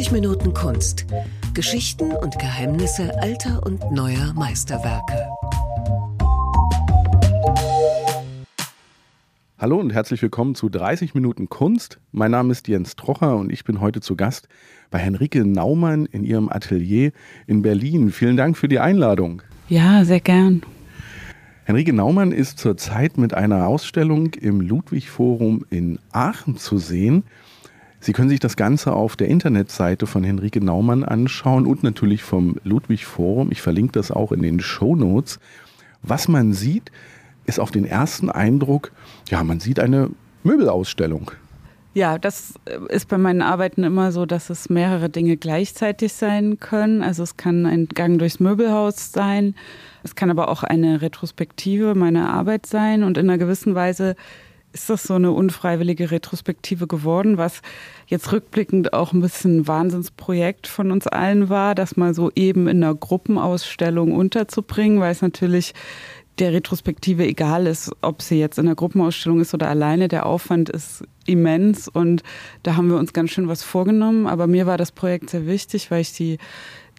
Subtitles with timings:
[0.00, 1.04] 30 Minuten Kunst.
[1.52, 5.28] Geschichten und Geheimnisse alter und neuer Meisterwerke.
[9.58, 11.98] Hallo und herzlich willkommen zu 30 Minuten Kunst.
[12.12, 14.48] Mein Name ist Jens Trocher und ich bin heute zu Gast
[14.90, 17.12] bei Henrike Naumann in ihrem Atelier
[17.46, 18.10] in Berlin.
[18.10, 19.42] Vielen Dank für die Einladung.
[19.68, 20.62] Ja, sehr gern.
[21.64, 27.24] Henrike Naumann ist zurzeit mit einer Ausstellung im Ludwig Forum in Aachen zu sehen.
[28.00, 32.56] Sie können sich das Ganze auf der Internetseite von Henrike Naumann anschauen und natürlich vom
[32.64, 33.52] Ludwig Forum.
[33.52, 35.38] Ich verlinke das auch in den Show Notes.
[36.02, 36.90] Was man sieht,
[37.44, 38.92] ist auf den ersten Eindruck,
[39.28, 40.10] ja, man sieht eine
[40.44, 41.32] Möbelausstellung.
[41.92, 42.54] Ja, das
[42.88, 47.02] ist bei meinen Arbeiten immer so, dass es mehrere Dinge gleichzeitig sein können.
[47.02, 49.56] Also es kann ein Gang durchs Möbelhaus sein,
[50.04, 54.14] es kann aber auch eine Retrospektive meiner Arbeit sein und in einer gewissen Weise
[54.72, 57.62] ist das so eine unfreiwillige Retrospektive geworden, was
[58.06, 62.68] jetzt rückblickend auch ein bisschen ein Wahnsinnsprojekt von uns allen war, das mal so eben
[62.68, 65.74] in einer Gruppenausstellung unterzubringen, weil es natürlich
[66.38, 70.08] der Retrospektive egal ist, ob sie jetzt in einer Gruppenausstellung ist oder alleine.
[70.08, 72.22] Der Aufwand ist immens und
[72.62, 74.26] da haben wir uns ganz schön was vorgenommen.
[74.26, 76.38] Aber mir war das Projekt sehr wichtig, weil ich die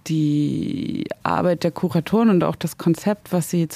[0.07, 3.67] die Arbeit der Kuratoren und auch das Konzept, was sie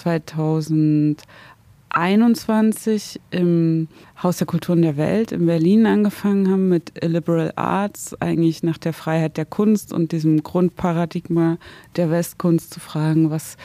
[1.95, 3.87] 2021 im
[4.21, 8.91] Haus der Kulturen der Welt in Berlin angefangen haben mit Liberal Arts, eigentlich nach der
[8.91, 11.57] Freiheit der Kunst und diesem Grundparadigma
[11.95, 13.55] der Westkunst zu fragen, was,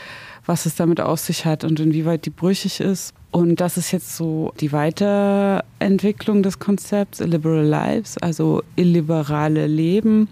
[0.45, 3.13] was es damit auf sich hat und inwieweit die brüchig ist.
[3.31, 10.29] Und das ist jetzt so die Weiterentwicklung des Konzepts Illiberal Lives, also illiberale Leben.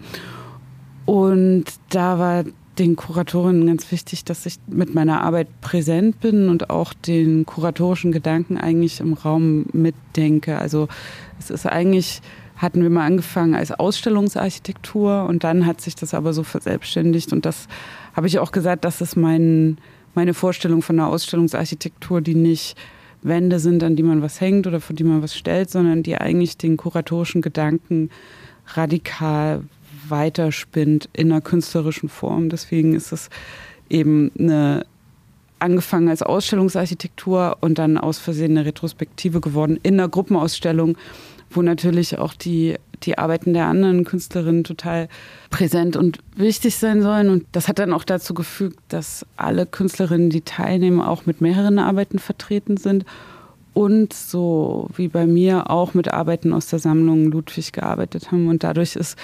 [1.04, 2.44] Und da war
[2.80, 8.10] den Kuratorinnen ganz wichtig, dass ich mit meiner Arbeit präsent bin und auch den kuratorischen
[8.10, 10.58] Gedanken eigentlich im Raum mitdenke.
[10.58, 10.88] Also
[11.38, 12.22] es ist eigentlich,
[12.56, 17.44] hatten wir mal angefangen als Ausstellungsarchitektur und dann hat sich das aber so verselbstständigt und
[17.44, 17.68] das
[18.14, 19.76] habe ich auch gesagt, das ist mein,
[20.14, 22.76] meine Vorstellung von einer Ausstellungsarchitektur, die nicht
[23.22, 26.16] Wände sind, an die man was hängt oder vor die man was stellt, sondern die
[26.16, 28.08] eigentlich den kuratorischen Gedanken
[28.68, 29.64] radikal
[30.10, 32.48] weiterspinnt in einer künstlerischen Form.
[32.48, 33.30] Deswegen ist es
[33.88, 34.84] eben eine
[35.60, 40.96] angefangen als Ausstellungsarchitektur und dann aus Versehen eine Retrospektive geworden in einer Gruppenausstellung,
[41.50, 45.08] wo natürlich auch die, die Arbeiten der anderen Künstlerinnen total
[45.50, 47.28] präsent und wichtig sein sollen.
[47.28, 51.78] Und das hat dann auch dazu gefügt, dass alle Künstlerinnen, die teilnehmen, auch mit mehreren
[51.78, 53.04] Arbeiten vertreten sind
[53.74, 58.48] und so wie bei mir auch mit Arbeiten aus der Sammlung Ludwig gearbeitet haben.
[58.48, 59.16] Und dadurch ist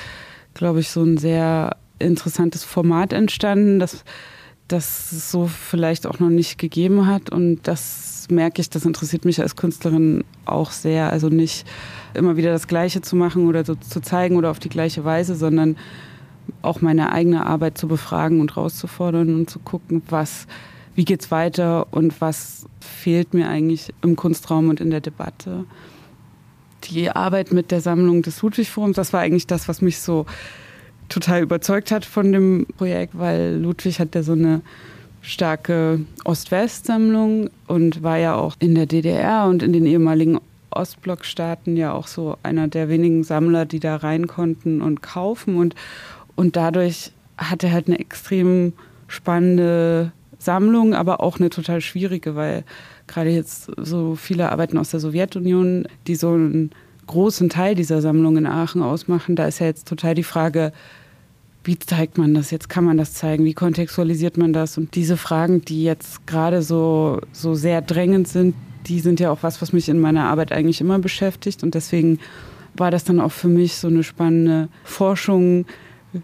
[0.56, 4.04] glaube ich, so ein sehr interessantes Format entstanden, das,
[4.68, 7.30] das es so vielleicht auch noch nicht gegeben hat.
[7.30, 11.12] Und das merke ich, das interessiert mich als Künstlerin auch sehr.
[11.12, 11.66] Also nicht
[12.14, 15.34] immer wieder das Gleiche zu machen oder so zu zeigen oder auf die gleiche Weise,
[15.34, 15.76] sondern
[16.62, 20.46] auch meine eigene Arbeit zu befragen und rauszufordern und zu gucken, was,
[20.94, 25.64] wie geht's weiter und was fehlt mir eigentlich im Kunstraum und in der Debatte
[26.88, 30.26] die Arbeit mit der Sammlung des Ludwig-Forums, das war eigentlich das, was mich so
[31.08, 34.62] total überzeugt hat von dem Projekt, weil Ludwig hat ja so eine
[35.22, 40.38] starke Ost-West-Sammlung und war ja auch in der DDR und in den ehemaligen
[40.70, 45.56] Ostblockstaaten ja auch so einer der wenigen Sammler, die da rein konnten und kaufen.
[45.56, 45.74] Und,
[46.34, 48.72] und dadurch hat er halt eine extrem
[49.08, 52.64] spannende Sammlung, aber auch eine total schwierige, weil
[53.06, 56.70] gerade jetzt so viele Arbeiten aus der Sowjetunion, die so einen
[57.06, 60.72] großen Teil dieser Sammlung in Aachen ausmachen, da ist ja jetzt total die Frage,
[61.64, 62.68] wie zeigt man das jetzt?
[62.68, 63.44] Kann man das zeigen?
[63.44, 64.78] Wie kontextualisiert man das?
[64.78, 68.54] Und diese Fragen, die jetzt gerade so, so sehr drängend sind,
[68.86, 71.64] die sind ja auch was, was mich in meiner Arbeit eigentlich immer beschäftigt.
[71.64, 72.20] Und deswegen
[72.74, 75.66] war das dann auch für mich so eine spannende Forschung,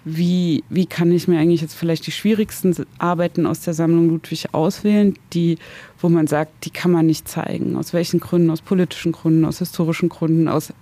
[0.04, 4.52] wie, wie kann ich mir eigentlich jetzt vielleicht die schwierigsten Arbeiten aus der Sammlung Ludwig
[4.52, 5.58] auswählen, die,
[6.00, 7.76] wo man sagt, die kann man nicht zeigen.
[7.76, 8.50] Aus welchen Gründen?
[8.50, 10.72] Aus politischen Gründen, aus historischen Gründen, aus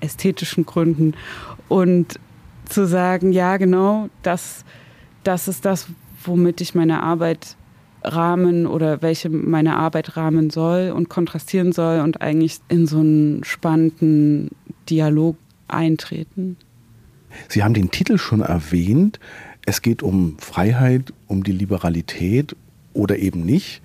[0.00, 1.14] ästhetischen Gründen.
[1.68, 2.18] Und
[2.66, 4.64] zu sagen, ja, genau, das,
[5.24, 5.88] das ist das,
[6.24, 7.56] womit ich meine Arbeit
[8.02, 13.44] rahmen oder welche meine Arbeit rahmen soll und kontrastieren soll und eigentlich in so einen
[13.44, 14.50] spannenden
[14.88, 15.36] Dialog
[15.68, 16.56] eintreten.
[17.48, 19.20] Sie haben den Titel schon erwähnt.
[19.66, 22.56] Es geht um Freiheit, um die Liberalität
[22.92, 23.82] oder eben nicht.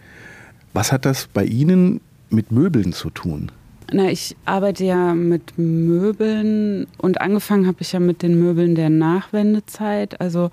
[0.73, 3.51] Was hat das bei Ihnen mit Möbeln zu tun?
[3.91, 8.89] Na, ich arbeite ja mit Möbeln und angefangen habe ich ja mit den Möbeln der
[8.89, 10.19] Nachwendezeit.
[10.19, 10.49] Also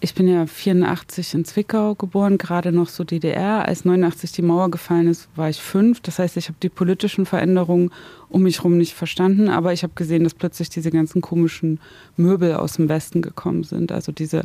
[0.00, 3.66] ich bin ja 84 in Zwickau geboren, gerade noch so DDR.
[3.66, 6.00] Als 89 die Mauer gefallen ist, war ich fünf.
[6.00, 7.90] Das heißt, ich habe die politischen Veränderungen
[8.28, 11.80] um mich herum nicht verstanden, aber ich habe gesehen, dass plötzlich diese ganzen komischen
[12.16, 13.90] Möbel aus dem Westen gekommen sind.
[13.90, 14.44] Also diese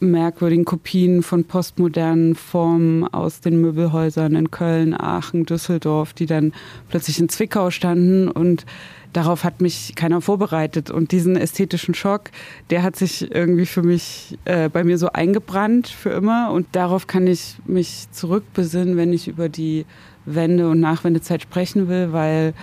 [0.00, 6.52] merkwürdigen Kopien von postmodernen Formen aus den Möbelhäusern in Köln, Aachen, Düsseldorf, die dann
[6.88, 8.66] plötzlich in Zwickau standen und
[9.14, 10.90] darauf hat mich keiner vorbereitet.
[10.90, 12.30] Und diesen ästhetischen Schock,
[12.70, 16.50] der hat sich irgendwie für mich äh, bei mir so eingebrannt für immer.
[16.50, 19.86] Und darauf kann ich mich zurückbesinnen, wenn ich über die
[20.26, 22.54] Wende- und Nachwendezeit sprechen will, weil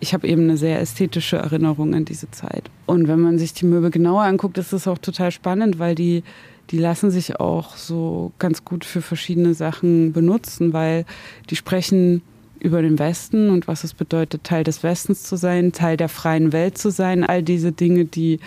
[0.00, 2.70] ich habe eben eine sehr ästhetische Erinnerung an diese Zeit.
[2.86, 6.22] Und wenn man sich die Möbel genauer anguckt, ist das auch total spannend, weil die,
[6.70, 11.04] die lassen sich auch so ganz gut für verschiedene Sachen benutzen, weil
[11.50, 12.22] die sprechen
[12.60, 16.52] über den Westen und was es bedeutet, Teil des Westens zu sein, Teil der freien
[16.52, 17.24] Welt zu sein.
[17.24, 18.40] All diese Dinge, die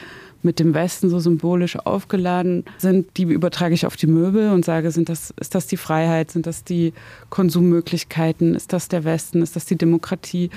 [0.43, 4.91] mit dem Westen so symbolisch aufgeladen sind, die übertrage ich auf die Möbel und sage,
[4.91, 6.93] sind das, ist das die Freiheit, sind das die
[7.29, 10.49] Konsummöglichkeiten, ist das der Westen, ist das die Demokratie?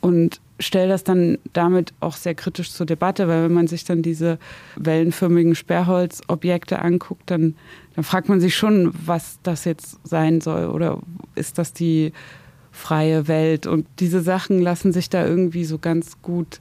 [0.00, 4.02] Und stelle das dann damit auch sehr kritisch zur Debatte, weil wenn man sich dann
[4.02, 4.38] diese
[4.76, 7.54] wellenförmigen Sperrholzobjekte anguckt, dann,
[7.94, 10.66] dann fragt man sich schon, was das jetzt sein soll.
[10.66, 10.98] Oder
[11.34, 12.12] ist das die
[12.70, 13.66] freie Welt.
[13.66, 16.60] Und diese Sachen lassen sich da irgendwie so ganz gut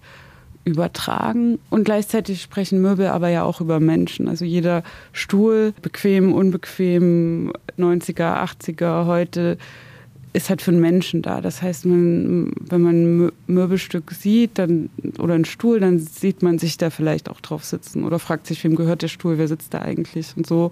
[0.65, 1.59] übertragen.
[1.69, 4.27] Und gleichzeitig sprechen Möbel aber ja auch über Menschen.
[4.27, 4.83] Also jeder
[5.13, 9.57] Stuhl, bequem, unbequem, 90er, 80er, heute,
[10.37, 11.41] ist halt für einen Menschen da.
[11.41, 16.59] Das heißt, man, wenn man ein Möbelstück sieht dann, oder einen Stuhl, dann sieht man
[16.59, 19.73] sich da vielleicht auch drauf sitzen oder fragt sich, wem gehört der Stuhl, wer sitzt
[19.73, 20.37] da eigentlich?
[20.37, 20.71] Und so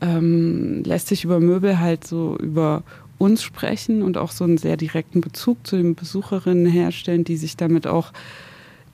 [0.00, 2.82] ähm, lässt sich über Möbel halt so über
[3.18, 7.58] uns sprechen und auch so einen sehr direkten Bezug zu den Besucherinnen herstellen, die sich
[7.58, 8.12] damit auch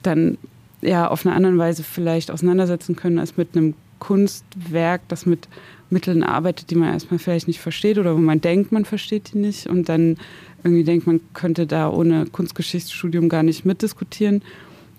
[0.03, 0.37] dann
[0.81, 5.47] ja auf eine andere Weise vielleicht auseinandersetzen können als mit einem Kunstwerk, das mit
[5.89, 9.37] Mitteln arbeitet, die man erstmal vielleicht nicht versteht oder wo man denkt, man versteht die
[9.37, 10.17] nicht und dann
[10.63, 14.41] irgendwie denkt, man könnte da ohne Kunstgeschichtsstudium gar nicht mitdiskutieren.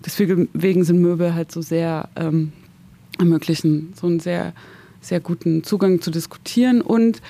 [0.05, 2.53] Deswegen sind Möbel halt so sehr ähm,
[3.19, 4.53] ermöglichen, so einen sehr,
[5.01, 7.21] sehr guten Zugang zu diskutieren und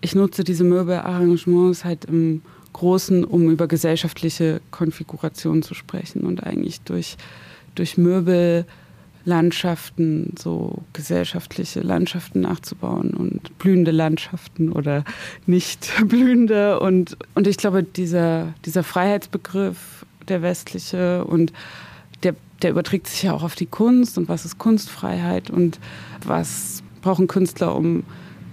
[0.00, 2.42] ich nutze diese Möbelarrangements halt im
[2.74, 7.16] Großen, um über gesellschaftliche Konfigurationen zu sprechen und eigentlich durch,
[7.74, 7.96] durch
[9.24, 15.04] Möbellandschaften so gesellschaftliche Landschaften nachzubauen und blühende Landschaften oder
[15.46, 16.78] nicht blühende.
[16.80, 21.52] Und, und ich glaube, dieser, dieser Freiheitsbegriff, der westliche und
[22.22, 25.78] der, der überträgt sich ja auch auf die Kunst und was ist Kunstfreiheit und
[26.24, 28.04] was brauchen Künstler, um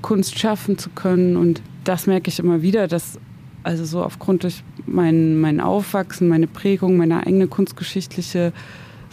[0.01, 1.37] Kunst schaffen zu können.
[1.37, 3.19] Und das merke ich immer wieder, dass
[3.63, 8.53] also so aufgrund durch mein, mein Aufwachsen, meine Prägung, meine eigene kunstgeschichtliche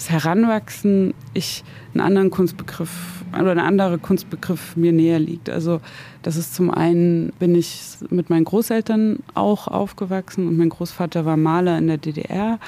[0.07, 5.51] Heranwachsen, ich einen anderen Kunstbegriff oder ein anderer Kunstbegriff mir näher liegt.
[5.51, 5.81] Also
[6.23, 7.81] das ist zum einen bin ich
[8.11, 12.59] mit meinen Großeltern auch aufgewachsen und mein Großvater war Maler in der DDR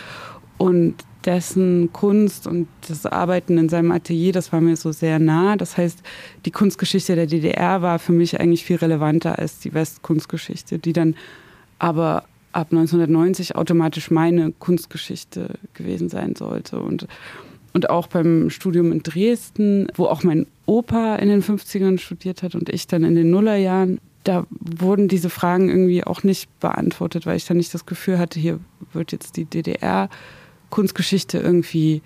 [0.59, 5.57] und dessen Kunst und das Arbeiten in seinem Atelier, das war mir so sehr nah.
[5.57, 6.03] Das heißt,
[6.45, 11.15] die Kunstgeschichte der DDR war für mich eigentlich viel relevanter als die Westkunstgeschichte, die dann
[11.79, 16.81] aber ab 1990 automatisch meine Kunstgeschichte gewesen sein sollte.
[16.81, 17.07] Und,
[17.73, 22.55] und auch beim Studium in Dresden, wo auch mein Opa in den 50ern studiert hat
[22.55, 27.37] und ich dann in den Nullerjahren, da wurden diese Fragen irgendwie auch nicht beantwortet, weil
[27.37, 28.61] ich dann nicht das Gefühl hatte, hier
[28.93, 30.09] wird jetzt die DDR
[30.69, 32.03] Kunstgeschichte irgendwie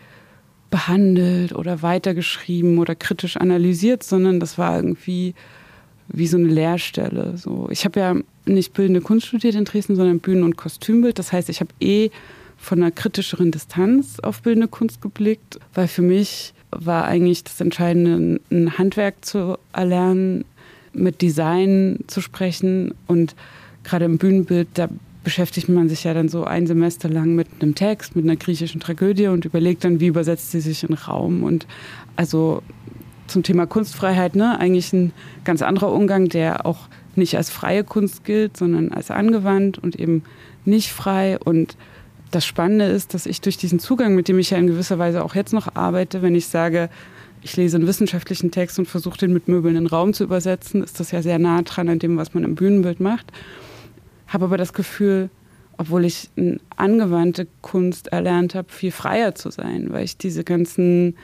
[0.70, 5.34] behandelt oder weitergeschrieben oder kritisch analysiert, sondern das war irgendwie
[6.08, 7.36] wie so eine Lehrstelle.
[7.36, 7.68] So.
[7.70, 11.18] Ich habe ja nicht bildende Kunst studiert in Dresden, sondern Bühnen- und Kostümbild.
[11.18, 12.10] Das heißt, ich habe eh
[12.56, 18.40] von einer kritischeren Distanz auf bildende Kunst geblickt, weil für mich war eigentlich das Entscheidende,
[18.50, 20.44] ein Handwerk zu erlernen,
[20.92, 23.34] mit Design zu sprechen und
[23.82, 24.88] gerade im Bühnenbild, da
[25.24, 28.80] beschäftigt man sich ja dann so ein Semester lang mit einem Text, mit einer griechischen
[28.80, 31.42] Tragödie und überlegt dann, wie übersetzt sie sich in Raum.
[31.42, 31.66] Und
[32.16, 32.62] also
[33.26, 35.12] zum Thema Kunstfreiheit, ne, eigentlich ein
[35.44, 40.24] ganz anderer Umgang, der auch nicht als freie Kunst gilt, sondern als angewandt und eben
[40.64, 41.38] nicht frei.
[41.38, 41.76] Und
[42.30, 45.24] das Spannende ist, dass ich durch diesen Zugang, mit dem ich ja in gewisser Weise
[45.24, 46.90] auch jetzt noch arbeite, wenn ich sage,
[47.42, 50.82] ich lese einen wissenschaftlichen Text und versuche den mit Möbeln in den Raum zu übersetzen,
[50.82, 53.32] ist das ja sehr nah dran an dem, was man im Bühnenbild macht
[54.34, 55.30] habe aber das Gefühl,
[55.78, 56.28] obwohl ich
[56.76, 61.16] angewandte Kunst erlernt habe, viel freier zu sein, weil ich diese ganzen,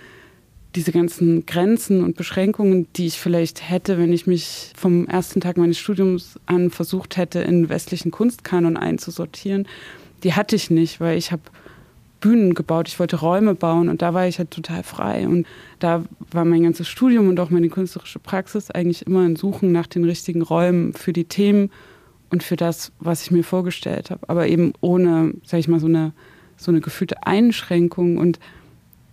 [0.74, 5.56] diese ganzen Grenzen und Beschränkungen, die ich vielleicht hätte, wenn ich mich vom ersten Tag
[5.56, 9.66] meines Studiums an versucht hätte, in westlichen Kunstkanon einzusortieren,
[10.22, 11.42] die hatte ich nicht, weil ich habe
[12.20, 15.26] Bühnen gebaut, ich wollte Räume bauen und da war ich halt total frei.
[15.26, 15.46] Und
[15.78, 19.86] da war mein ganzes Studium und auch meine künstlerische Praxis eigentlich immer ein Suchen nach
[19.86, 21.70] den richtigen Räumen für die Themen
[22.28, 24.28] und für das, was ich mir vorgestellt habe.
[24.28, 26.12] Aber eben ohne, sag ich mal, so eine,
[26.56, 28.18] so eine gefühlte Einschränkung.
[28.18, 28.38] Und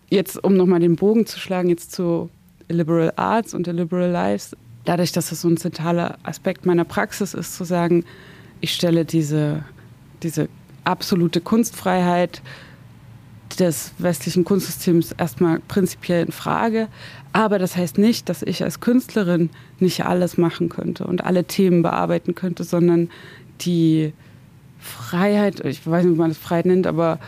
[0.09, 2.29] jetzt, um nochmal den Bogen zu schlagen, jetzt zu
[2.69, 7.55] Liberal Arts und Liberal Lives, dadurch, dass das so ein zentraler Aspekt meiner Praxis ist,
[7.55, 8.05] zu sagen,
[8.61, 9.63] ich stelle diese,
[10.23, 10.49] diese
[10.83, 12.41] absolute Kunstfreiheit
[13.59, 16.87] des westlichen Kunstsystems erstmal prinzipiell in Frage.
[17.33, 19.49] Aber das heißt nicht, dass ich als Künstlerin
[19.79, 23.09] nicht alles machen könnte und alle Themen bearbeiten könnte, sondern
[23.61, 24.13] die
[24.79, 27.19] Freiheit, ich weiß nicht, wie man das Freiheit nennt, aber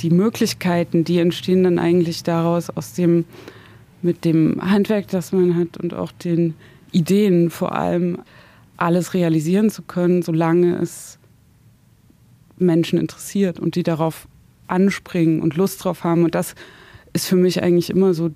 [0.00, 3.24] die Möglichkeiten, die entstehen dann eigentlich daraus, aus dem,
[4.02, 6.54] mit dem Handwerk, das man hat und auch den
[6.92, 8.18] Ideen vor allem,
[8.76, 11.18] alles realisieren zu können, solange es
[12.58, 14.28] Menschen interessiert und die darauf
[14.68, 16.24] anspringen und Lust drauf haben.
[16.24, 16.54] Und das
[17.12, 18.30] ist für mich eigentlich immer so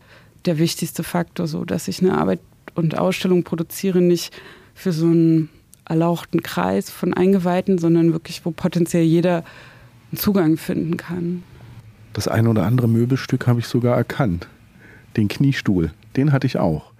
[0.44, 2.40] der wichtigste Faktor, so dass ich eine Arbeit
[2.74, 4.34] und Ausstellung produziere, nicht
[4.74, 5.48] für so einen
[5.84, 9.44] erlauchten Kreis von Eingeweihten, sondern wirklich, wo potenziell jeder
[10.14, 11.42] Zugang finden kann.
[12.12, 14.48] Das eine oder andere Möbelstück habe ich sogar erkannt.
[15.16, 16.92] Den Kniestuhl, den hatte ich auch.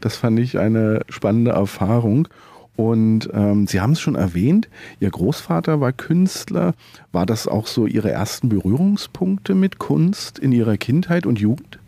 [0.00, 2.28] Das fand ich eine spannende Erfahrung.
[2.76, 4.68] Und ähm, Sie haben es schon erwähnt,
[5.00, 6.74] Ihr Großvater war Künstler.
[7.10, 11.80] War das auch so Ihre ersten Berührungspunkte mit Kunst in Ihrer Kindheit und Jugend?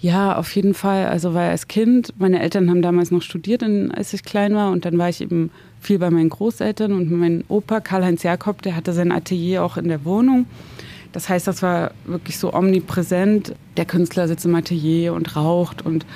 [0.00, 1.06] Ja, auf jeden Fall.
[1.06, 4.70] Also weil als Kind, meine Eltern haben damals noch studiert, als ich klein war.
[4.70, 6.92] Und dann war ich eben viel bei meinen Großeltern.
[6.92, 10.46] Und mein Opa, Karl-Heinz Jakob, der hatte sein Atelier auch in der Wohnung.
[11.12, 13.54] Das heißt, das war wirklich so omnipräsent.
[13.76, 16.06] Der Künstler sitzt im Atelier und raucht und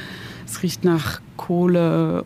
[0.46, 2.24] es riecht nach Kohle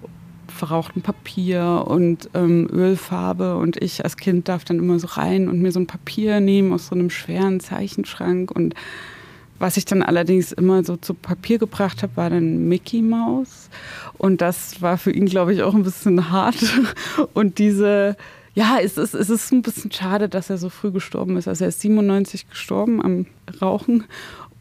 [0.48, 3.56] verrauchten Papier und ähm, Ölfarbe.
[3.56, 6.72] Und ich als Kind darf dann immer so rein und mir so ein Papier nehmen
[6.72, 8.50] aus so einem schweren Zeichenschrank.
[8.50, 8.74] Und
[9.58, 13.68] was ich dann allerdings immer so zu Papier gebracht habe, war dann Mickey Mouse.
[14.18, 16.56] Und das war für ihn, glaube ich, auch ein bisschen hart.
[17.34, 18.16] Und diese
[18.56, 21.46] ja, es ist, es ist ein bisschen schade, dass er so früh gestorben ist.
[21.46, 23.26] Also er ist 97 gestorben am
[23.60, 24.04] Rauchen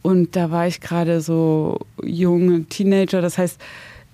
[0.02, 3.22] und da war ich gerade so junge Teenager.
[3.22, 3.60] Das heißt,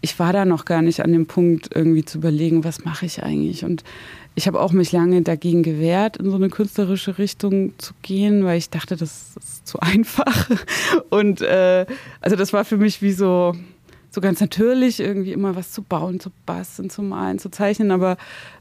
[0.01, 3.23] ich war da noch gar nicht an dem Punkt, irgendwie zu überlegen, was mache ich
[3.23, 3.65] eigentlich.
[3.65, 3.83] Und
[4.35, 8.59] ich habe auch mich lange dagegen gewehrt, in so eine künstlerische Richtung zu gehen, weil
[8.59, 10.47] ich dachte, das ist zu einfach.
[11.09, 11.87] Und äh,
[12.21, 13.55] also das war für mich wie so,
[14.11, 17.91] so ganz natürlich, irgendwie immer was zu bauen, zu basteln, zu malen, zu zeichnen.
[17.91, 18.17] Aber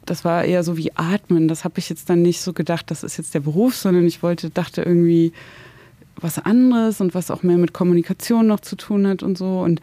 [0.06, 1.48] das war eher so wie Atmen.
[1.48, 4.22] Das habe ich jetzt dann nicht so gedacht, das ist jetzt der Beruf, sondern ich
[4.22, 5.32] wollte, dachte irgendwie
[6.16, 9.60] was anderes und was auch mehr mit Kommunikation noch zu tun hat und so.
[9.60, 9.80] Und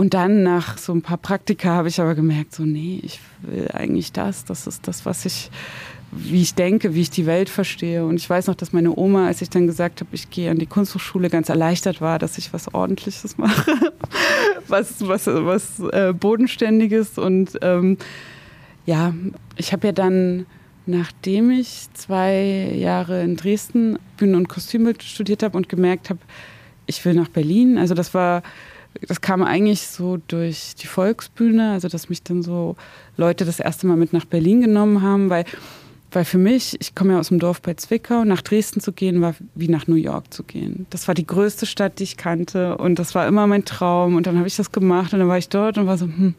[0.00, 3.68] und dann nach so ein paar Praktika habe ich aber gemerkt, so nee, ich will
[3.74, 4.46] eigentlich das.
[4.46, 5.50] Das ist das, was ich,
[6.10, 8.06] wie ich denke, wie ich die Welt verstehe.
[8.06, 10.56] Und ich weiß noch, dass meine Oma, als ich dann gesagt habe, ich gehe an
[10.56, 13.92] die Kunsthochschule, ganz erleichtert war, dass ich was Ordentliches mache,
[14.70, 17.18] was, was, was äh, Bodenständiges.
[17.18, 17.98] Und ähm,
[18.86, 19.14] ja,
[19.56, 20.46] ich habe ja dann
[20.86, 26.18] nachdem ich zwei Jahre in Dresden Bühnen- und Kostümbild studiert habe und gemerkt habe,
[26.86, 27.78] ich will nach Berlin.
[27.78, 28.42] Also das war
[29.06, 32.76] das kam eigentlich so durch die Volksbühne, also dass mich dann so
[33.16, 35.44] Leute das erste Mal mit nach Berlin genommen haben, weil,
[36.12, 39.20] weil für mich, ich komme ja aus dem Dorf bei Zwickau, nach Dresden zu gehen
[39.20, 40.86] war wie nach New York zu gehen.
[40.90, 44.26] Das war die größte Stadt, die ich kannte und das war immer mein Traum und
[44.26, 46.34] dann habe ich das gemacht und dann war ich dort und war so, hm,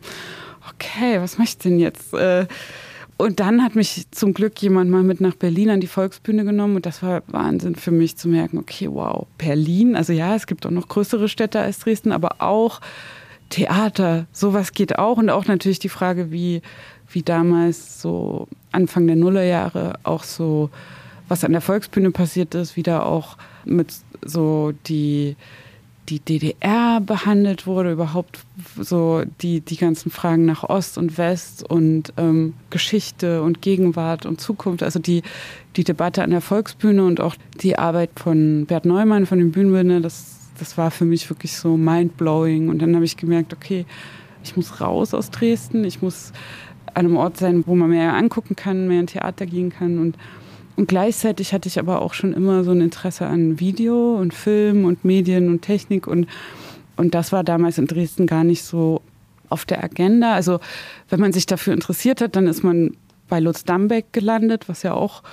[0.73, 2.13] okay, was mache ich denn jetzt?
[2.13, 2.47] Äh,
[3.17, 6.77] und dann hat mich zum Glück jemand mal mit nach Berlin an die Volksbühne genommen
[6.77, 10.65] und das war Wahnsinn für mich zu merken, okay, wow, Berlin, also ja, es gibt
[10.65, 12.81] auch noch größere Städte als Dresden, aber auch
[13.51, 16.61] Theater, sowas geht auch und auch natürlich die Frage, wie,
[17.11, 20.69] wie damals so Anfang der Nullerjahre auch so,
[21.27, 25.35] was an der Volksbühne passiert ist, wieder auch mit so die
[26.09, 28.39] die DDR behandelt wurde, überhaupt
[28.77, 34.41] so die, die ganzen Fragen nach Ost und West und ähm, Geschichte und Gegenwart und
[34.41, 35.23] Zukunft, also die,
[35.77, 40.01] die Debatte an der Volksbühne und auch die Arbeit von Bert Neumann von den Bühnenbühne,
[40.01, 42.67] das, das war für mich wirklich so mindblowing.
[42.69, 43.85] Und dann habe ich gemerkt, okay,
[44.43, 46.33] ich muss raus aus Dresden, ich muss
[46.93, 50.17] an einem Ort sein, wo man mehr angucken kann, mehr in Theater gehen kann und
[50.75, 54.85] und gleichzeitig hatte ich aber auch schon immer so ein Interesse an Video und Film
[54.85, 56.07] und Medien und Technik.
[56.07, 56.27] Und,
[56.95, 59.01] und das war damals in Dresden gar nicht so
[59.49, 60.33] auf der Agenda.
[60.33, 60.59] Also
[61.09, 64.93] wenn man sich dafür interessiert hat, dann ist man bei Lutz Dambeck gelandet, was ja
[64.93, 65.23] auch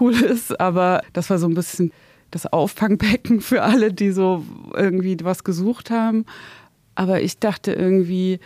[0.00, 0.58] cool ist.
[0.60, 1.92] Aber das war so ein bisschen
[2.30, 4.44] das Auffangbecken für alle, die so
[4.74, 6.24] irgendwie was gesucht haben.
[6.94, 8.40] Aber ich dachte irgendwie,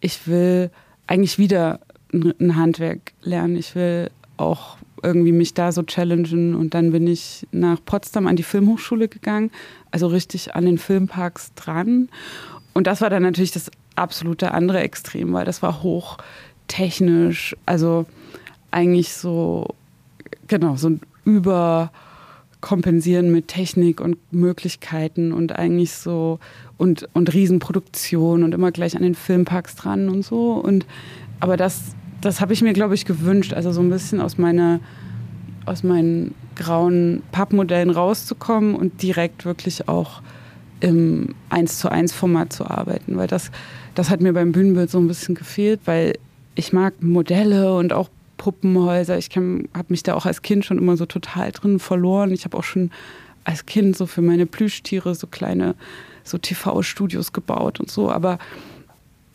[0.00, 0.70] ich will
[1.06, 1.80] eigentlich wieder
[2.12, 3.56] ein Handwerk lernen.
[3.56, 6.54] Ich will auch irgendwie mich da so challengen.
[6.54, 9.50] Und dann bin ich nach Potsdam an die Filmhochschule gegangen,
[9.90, 12.08] also richtig an den Filmparks dran.
[12.74, 18.06] Und das war dann natürlich das absolute andere Extrem, weil das war hochtechnisch, also
[18.70, 19.66] eigentlich so,
[20.46, 26.38] genau, so ein Überkompensieren mit Technik und Möglichkeiten und eigentlich so
[26.76, 30.52] und, und Riesenproduktion und immer gleich an den Filmparks dran und so.
[30.52, 30.86] Und
[31.40, 31.94] aber das
[32.28, 33.54] das habe ich mir, glaube ich, gewünscht.
[33.54, 34.80] Also so ein bisschen aus meiner
[35.64, 40.22] aus meinen grauen Pappmodellen rauszukommen und direkt wirklich auch
[40.80, 43.50] im 1 zu 1 Format zu arbeiten, weil das,
[43.94, 46.18] das hat mir beim Bühnenbild so ein bisschen gefehlt, weil
[46.54, 49.18] ich mag Modelle und auch Puppenhäuser.
[49.18, 52.32] Ich habe mich da auch als Kind schon immer so total drin verloren.
[52.32, 52.90] Ich habe auch schon
[53.44, 55.74] als Kind so für meine Plüschtiere so kleine
[56.24, 58.10] so TV-Studios gebaut und so.
[58.10, 58.38] Aber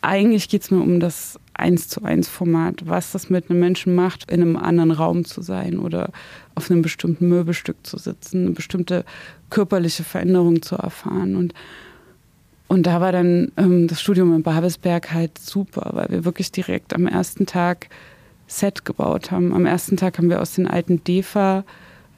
[0.01, 3.95] eigentlich geht es mir um das eins zu eins Format, was das mit einem Menschen
[3.95, 6.11] macht, in einem anderen Raum zu sein oder
[6.55, 9.05] auf einem bestimmten Möbelstück zu sitzen, eine bestimmte
[9.49, 11.35] körperliche Veränderung zu erfahren.
[11.35, 11.53] Und,
[12.67, 16.93] und da war dann ähm, das Studium in Babelsberg halt super, weil wir wirklich direkt
[16.93, 17.89] am ersten Tag
[18.47, 19.53] Set gebaut haben.
[19.53, 21.63] Am ersten Tag haben wir aus den alten DEFA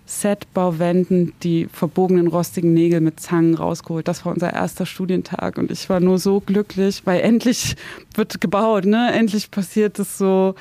[0.05, 4.07] Set-Bauwänden die verbogenen rostigen Nägel mit Zangen rausgeholt.
[4.07, 7.75] Das war unser erster Studientag und ich war nur so glücklich, weil endlich
[8.13, 9.12] wird gebaut, ne?
[9.13, 10.53] Endlich passiert es so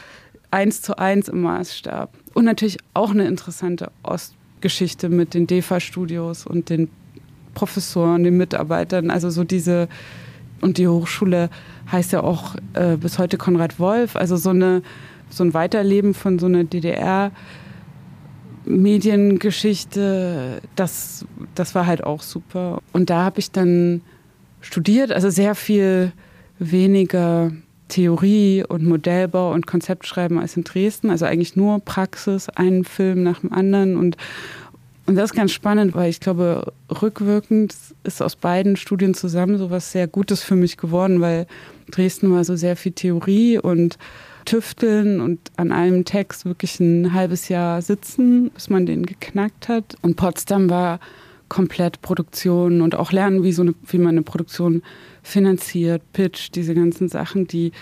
[0.50, 2.10] eins zu eins im Maßstab.
[2.32, 6.88] Und natürlich auch eine interessante Ostgeschichte mit den DEFA-Studios und den
[7.52, 9.10] Professoren, den Mitarbeitern.
[9.10, 9.88] Also so diese
[10.60, 11.50] und die Hochschule
[11.92, 14.16] heißt ja auch äh, bis heute Konrad Wolf.
[14.16, 14.82] Also so eine
[15.28, 17.32] so ein Weiterleben von so einer DDR.
[18.64, 22.80] Mediengeschichte, das, das war halt auch super.
[22.92, 24.00] Und da habe ich dann
[24.60, 26.12] studiert, also sehr viel
[26.58, 27.52] weniger
[27.88, 31.10] Theorie und Modellbau und Konzeptschreiben als in Dresden.
[31.10, 33.96] Also eigentlich nur Praxis, einen Film nach dem anderen.
[33.96, 34.16] Und,
[35.06, 39.70] und das ist ganz spannend, weil ich glaube, rückwirkend ist aus beiden Studien zusammen so
[39.70, 41.46] was sehr Gutes für mich geworden, weil
[41.90, 43.98] Dresden war so sehr viel Theorie und
[44.44, 49.96] tüfteln und an einem Text wirklich ein halbes Jahr sitzen, bis man den geknackt hat.
[50.02, 51.00] Und Potsdam war
[51.48, 54.82] komplett Produktion und auch lernen, wie, so eine, wie man eine Produktion
[55.22, 57.72] finanziert, Pitch, diese ganzen Sachen, die,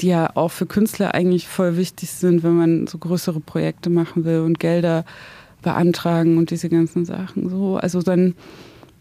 [0.00, 4.24] die ja auch für Künstler eigentlich voll wichtig sind, wenn man so größere Projekte machen
[4.24, 5.04] will und Gelder
[5.62, 7.48] beantragen und diese ganzen Sachen.
[7.48, 8.34] So, also dann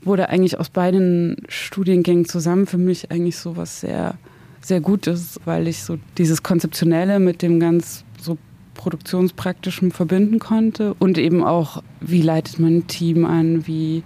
[0.04, 4.16] wurde eigentlich aus beiden Studiengängen zusammen für mich eigentlich so was sehr
[4.62, 8.38] sehr gut ist, weil ich so dieses Konzeptionelle mit dem ganz so
[8.76, 14.04] Produktionspraktischen verbinden konnte und eben auch, wie leitet man ein Team an, wie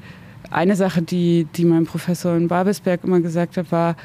[0.50, 3.96] eine Sache, die, die mein Professor in Babelsberg immer gesagt hat, war,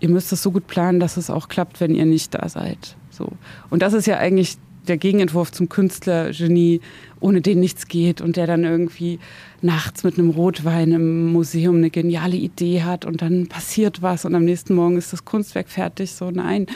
[0.00, 2.96] ihr müsst es so gut planen, dass es auch klappt, wenn ihr nicht da seid.
[3.10, 3.28] So.
[3.70, 6.80] Und das ist ja eigentlich der Gegenentwurf zum Künstlergenie,
[7.20, 9.18] ohne den nichts geht und der dann irgendwie
[9.62, 14.34] nachts mit einem Rotwein im Museum eine geniale Idee hat und dann passiert was und
[14.34, 16.12] am nächsten Morgen ist das Kunstwerk fertig.
[16.12, 16.66] So nein,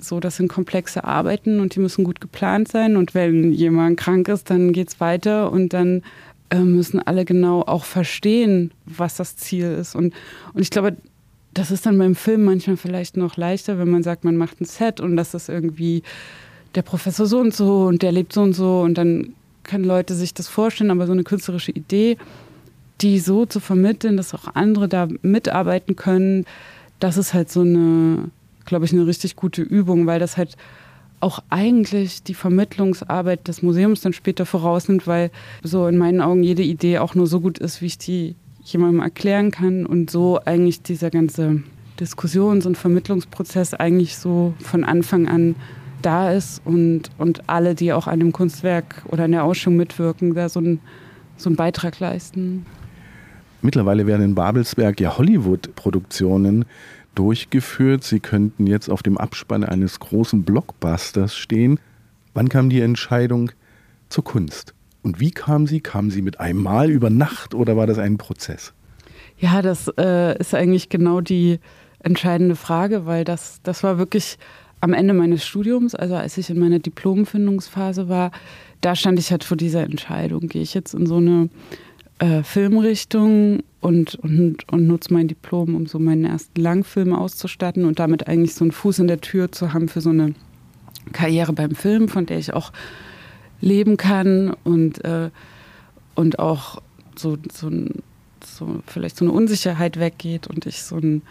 [0.00, 4.28] so das sind komplexe Arbeiten und die müssen gut geplant sein und wenn jemand krank
[4.28, 6.02] ist, dann geht es weiter und dann
[6.50, 10.14] äh, müssen alle genau auch verstehen, was das Ziel ist und,
[10.52, 10.96] und ich glaube,
[11.56, 14.66] das ist dann beim Film manchmal vielleicht noch leichter, wenn man sagt, man macht ein
[14.66, 16.02] Set und das ist irgendwie
[16.76, 18.80] der Professor so und so und der lebt so und so.
[18.80, 19.34] Und dann
[19.64, 22.16] können Leute sich das vorstellen, aber so eine künstlerische Idee,
[23.00, 26.44] die so zu vermitteln, dass auch andere da mitarbeiten können,
[27.00, 28.30] das ist halt so eine,
[28.64, 30.56] glaube ich, eine richtig gute Übung, weil das halt
[31.20, 35.30] auch eigentlich die Vermittlungsarbeit des Museums dann später vorausnimmt, weil
[35.62, 39.00] so in meinen Augen jede Idee auch nur so gut ist, wie ich die jemandem
[39.00, 41.62] erklären kann und so eigentlich dieser ganze
[42.00, 45.54] Diskussions- und Vermittlungsprozess eigentlich so von Anfang an
[46.06, 50.34] da ist und, und alle, die auch an dem Kunstwerk oder in der Ausstellung mitwirken,
[50.34, 50.80] da so, ein,
[51.36, 52.64] so einen Beitrag leisten.
[53.62, 56.64] Mittlerweile werden in Babelsberg ja Hollywood-Produktionen
[57.16, 58.04] durchgeführt.
[58.04, 61.80] Sie könnten jetzt auf dem Abspann eines großen Blockbusters stehen.
[62.34, 63.50] Wann kam die Entscheidung
[64.08, 64.74] zur Kunst?
[65.02, 65.80] Und wie kam sie?
[65.80, 68.72] Kam sie mit einem Mal über Nacht oder war das ein Prozess?
[69.38, 71.58] Ja, das äh, ist eigentlich genau die
[72.00, 74.38] entscheidende Frage, weil das, das war wirklich
[74.86, 78.30] am Ende meines Studiums, also als ich in meiner Diplomfindungsphase war,
[78.82, 80.46] da stand ich halt vor dieser Entscheidung.
[80.46, 81.48] Gehe ich jetzt in so eine
[82.20, 87.98] äh, Filmrichtung und, und, und nutze mein Diplom, um so meinen ersten Langfilm auszustatten und
[87.98, 90.34] damit eigentlich so einen Fuß in der Tür zu haben für so eine
[91.12, 92.70] Karriere beim Film, von der ich auch
[93.60, 95.30] leben kann und, äh,
[96.14, 96.80] und auch
[97.16, 97.72] so, so,
[98.40, 101.22] so vielleicht so eine Unsicherheit weggeht und ich so ein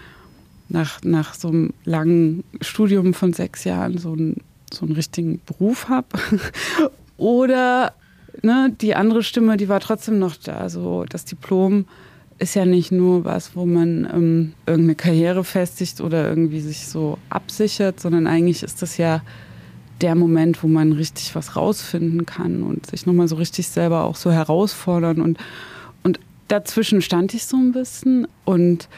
[0.69, 4.37] nach, nach so einem langen Studium von sechs Jahren so einen,
[4.73, 6.07] so einen richtigen Beruf habe.
[7.17, 7.93] Oder
[8.41, 10.69] ne, die andere Stimme, die war trotzdem noch da.
[10.69, 11.85] So das Diplom
[12.37, 17.17] ist ja nicht nur was, wo man ähm, irgendeine Karriere festigt oder irgendwie sich so
[17.29, 19.21] absichert, sondern eigentlich ist das ja
[20.01, 24.17] der Moment, wo man richtig was rausfinden kann und sich nochmal so richtig selber auch
[24.17, 25.21] so herausfordern.
[25.21, 25.37] Und,
[26.03, 28.27] und dazwischen stand ich so ein bisschen.
[28.43, 28.89] Und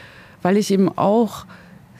[0.42, 1.46] weil ich eben auch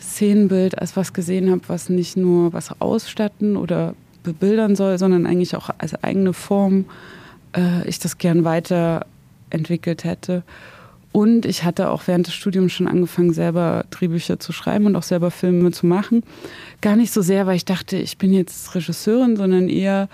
[0.00, 5.56] Szenenbild als was gesehen habe, was nicht nur was ausstatten oder bebildern soll, sondern eigentlich
[5.56, 6.84] auch als eigene Form
[7.56, 10.42] äh, ich das gern weiterentwickelt hätte.
[11.10, 15.02] Und ich hatte auch während des Studiums schon angefangen, selber Drehbücher zu schreiben und auch
[15.02, 16.22] selber Filme zu machen.
[16.80, 20.08] Gar nicht so sehr, weil ich dachte, ich bin jetzt Regisseurin, sondern eher,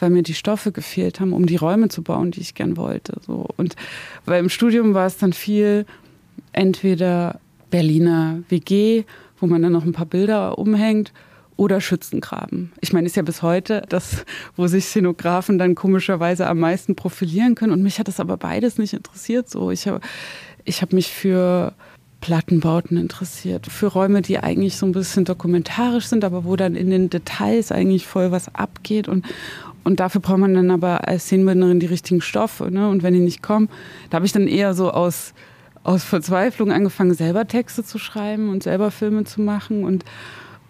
[0.00, 3.14] weil mir die Stoffe gefehlt haben, um die Räume zu bauen, die ich gern wollte.
[3.24, 3.46] So.
[3.56, 3.76] Und
[4.26, 5.86] weil im Studium war es dann viel
[6.52, 7.38] entweder
[7.70, 9.04] Berliner WG,
[9.38, 11.12] wo man dann noch ein paar Bilder umhängt,
[11.60, 12.72] oder Schützengraben.
[12.80, 14.24] Ich meine, ist ja bis heute das,
[14.56, 17.74] wo sich Szenografen dann komischerweise am meisten profilieren können.
[17.74, 19.50] Und mich hat das aber beides nicht interessiert.
[19.50, 20.00] So, ich habe
[20.64, 21.74] ich hab mich für
[22.22, 26.88] Plattenbauten interessiert, für Räume, die eigentlich so ein bisschen dokumentarisch sind, aber wo dann in
[26.88, 29.26] den Details eigentlich voll was abgeht und
[29.82, 32.70] und dafür braucht man dann aber als Szenenbildnerin die richtigen Stoffe.
[32.70, 32.90] Ne?
[32.90, 33.70] Und wenn die nicht kommen,
[34.10, 35.32] da habe ich dann eher so aus,
[35.82, 39.84] aus Verzweiflung angefangen, selber Texte zu schreiben und selber Filme zu machen.
[39.84, 40.04] Und,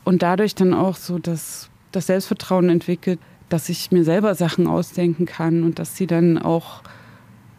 [0.05, 3.19] und dadurch dann auch so das, das Selbstvertrauen entwickelt,
[3.49, 6.83] dass ich mir selber Sachen ausdenken kann und dass sie dann auch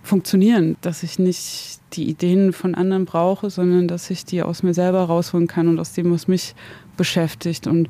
[0.04, 4.74] funktionieren, dass ich nicht die Ideen von anderen brauche, sondern dass ich die aus mir
[4.74, 6.56] selber rausholen kann und aus dem, was mich
[6.98, 7.68] beschäftigt.
[7.68, 7.90] Und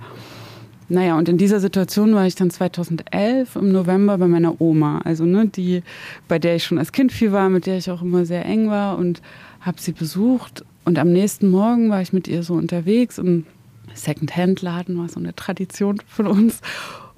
[0.90, 5.26] naja, und in dieser Situation war ich dann 2011 im November bei meiner Oma, also
[5.26, 5.84] ne, die,
[6.28, 8.70] bei der ich schon als Kind viel war, mit der ich auch immer sehr eng
[8.70, 9.22] war und
[9.62, 10.66] habe sie besucht.
[10.84, 13.46] Und am nächsten Morgen war ich mit ihr so unterwegs im
[13.94, 16.62] Second-Hand-Laden, war so eine Tradition von uns.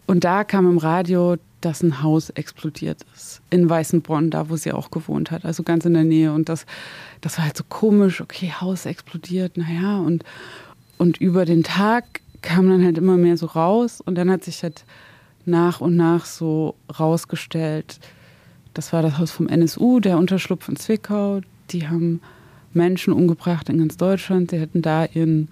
[0.06, 3.42] Und da kam im Radio, dass ein Haus explodiert ist.
[3.50, 6.34] In Weißenbronn, da wo sie auch gewohnt hat, also ganz in der Nähe.
[6.34, 6.66] Und das,
[7.22, 10.00] das war halt so komisch, okay, Haus explodiert, naja.
[10.00, 10.24] Und,
[10.98, 14.62] und über den Tag kam dann halt immer mehr so raus und dann hat sich
[14.64, 14.84] halt
[15.46, 18.00] nach und nach so rausgestellt,
[18.74, 21.42] das war das Haus vom NSU, der Unterschlupf in Zwickau.
[21.70, 22.22] Die haben
[22.76, 24.52] Menschen umgebracht in ganz Deutschland.
[24.52, 25.50] Sie hatten da ihren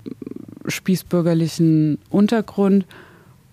[0.68, 2.86] spießbürgerlichen Untergrund.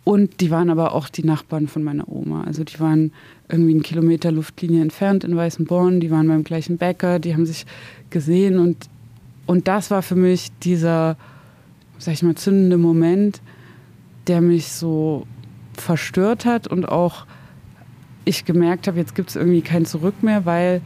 [0.05, 2.45] Und die waren aber auch die Nachbarn von meiner Oma.
[2.45, 3.13] Also die waren
[3.49, 6.01] irgendwie einen Kilometer Luftlinie entfernt in Weißenborn.
[6.01, 7.19] Die waren beim gleichen Bäcker.
[7.19, 7.67] Die haben sich
[8.09, 8.59] gesehen.
[8.59, 8.89] Und,
[9.47, 11.17] und das war für mich dieser
[11.99, 13.41] sag ich mal, zündende Moment,
[14.27, 15.27] der mich so
[15.75, 17.27] verstört hat und auch
[18.25, 20.81] ich gemerkt habe, jetzt gibt es irgendwie kein Zurück mehr, weil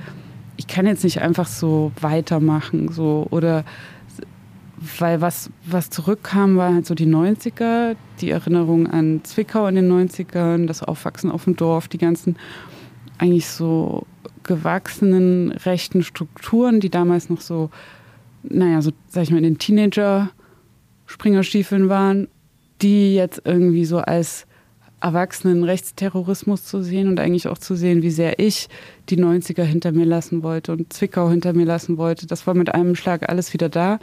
[0.56, 3.64] ich kann jetzt nicht einfach so weitermachen, so oder
[4.98, 9.90] weil was, was zurückkam, war halt so die 90er, die Erinnerung an Zwickau in den
[9.90, 12.36] 90ern, das Aufwachsen auf dem Dorf, die ganzen
[13.18, 14.06] eigentlich so
[14.42, 17.70] gewachsenen rechten Strukturen, die damals noch so,
[18.42, 20.30] naja, so, sag ich mal, in den Teenager-
[21.12, 22.28] Springerstiefeln waren,
[22.80, 24.46] die jetzt irgendwie so als
[25.02, 28.68] erwachsenen Rechtsterrorismus zu sehen und eigentlich auch zu sehen, wie sehr ich
[29.08, 32.26] die 90er hinter mir lassen wollte und Zwickau hinter mir lassen wollte.
[32.26, 33.98] Das war mit einem Schlag alles wieder da.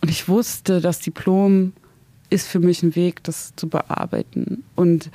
[0.00, 1.72] Und ich wusste, das Diplom
[2.30, 5.10] ist für mich ein Weg, das zu bearbeiten und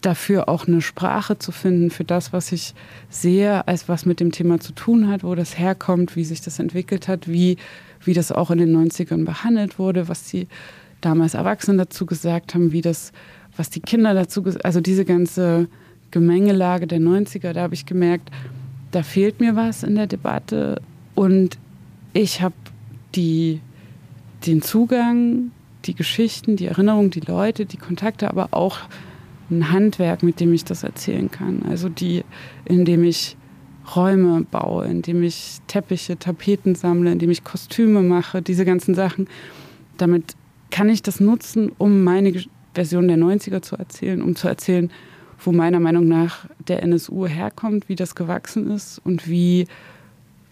[0.00, 2.74] dafür auch eine Sprache zu finden für das, was ich
[3.10, 6.58] sehe, als was mit dem Thema zu tun hat, wo das herkommt, wie sich das
[6.58, 7.58] entwickelt hat, wie
[8.04, 10.48] wie das auch in den 90ern behandelt wurde, was die
[11.00, 13.12] damals Erwachsenen dazu gesagt haben, wie das,
[13.56, 15.68] was die Kinder dazu gesagt also diese ganze
[16.10, 18.30] Gemengelage der 90er, da habe ich gemerkt,
[18.90, 20.80] da fehlt mir was in der Debatte
[21.14, 21.58] und
[22.12, 22.54] ich habe
[23.14, 23.60] die,
[24.46, 25.52] den Zugang,
[25.84, 28.78] die Geschichten, die Erinnerungen, die Leute, die Kontakte, aber auch
[29.50, 31.62] ein Handwerk, mit dem ich das erzählen kann.
[31.68, 32.24] Also die,
[32.64, 33.36] in dem ich
[33.96, 39.26] Räume baue, indem ich Teppiche, Tapeten sammle, indem ich Kostüme mache, diese ganzen Sachen.
[39.96, 40.36] Damit
[40.70, 42.32] kann ich das nutzen, um meine
[42.74, 44.90] Version der 90er zu erzählen, um zu erzählen,
[45.44, 49.66] wo meiner Meinung nach der NSU herkommt, wie das gewachsen ist und wie,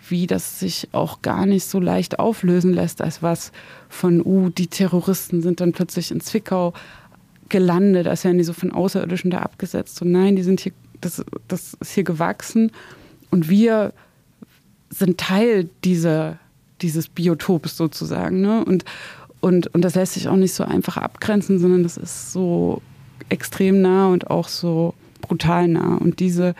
[0.09, 3.53] wie das sich auch gar nicht so leicht auflösen lässt, als was
[3.89, 6.73] von, uh, die Terroristen sind dann plötzlich in Zwickau
[7.49, 10.01] gelandet, als wären die so von Außerirdischen da abgesetzt.
[10.03, 12.73] Und nein, die sind hier, das, das ist hier gewachsen
[13.31, 13.93] und wir
[14.91, 16.39] sind Teil dieser,
[16.81, 18.41] dieses Biotops sozusagen.
[18.41, 18.65] Ne?
[18.65, 18.85] Und,
[19.41, 22.83] und, und das lässt sich auch nicht so einfach abgrenzen, sondern das ist so
[23.29, 25.97] extrem nah und auch so brutal nah.
[25.97, 26.55] Und diese,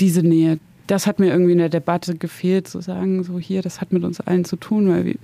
[0.00, 3.80] diese Nähe, das hat mir irgendwie in der Debatte gefehlt, zu sagen, so hier, das
[3.80, 5.16] hat mit uns allen zu tun, weil wir,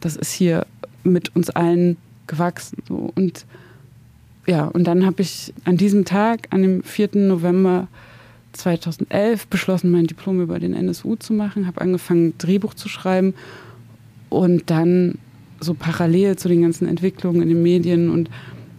[0.00, 0.66] das ist hier
[1.04, 2.82] mit uns allen gewachsen.
[2.88, 3.12] So.
[3.14, 3.46] Und
[4.46, 7.10] ja, und dann habe ich an diesem Tag, an dem 4.
[7.14, 7.88] November
[8.52, 13.34] 2011, beschlossen, mein Diplom über den NSU zu machen, habe angefangen, Drehbuch zu schreiben
[14.28, 15.18] und dann
[15.60, 18.30] so parallel zu den ganzen Entwicklungen in den Medien und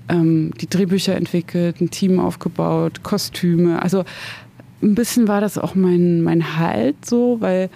[0.10, 3.82] ähm, die Drehbücher entwickelt, ein Team aufgebaut, Kostüme.
[3.82, 4.04] Also
[4.82, 7.70] ein bisschen war das auch mein, mein Halt so, weil,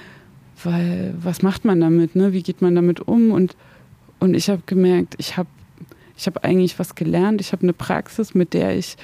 [0.64, 2.34] weil was macht man damit, ne?
[2.34, 3.32] wie geht man damit um?
[3.32, 3.56] Und,
[4.20, 5.50] und ich habe gemerkt, ich habe
[6.18, 8.96] ich hab eigentlich was gelernt, ich habe eine Praxis, mit der ich,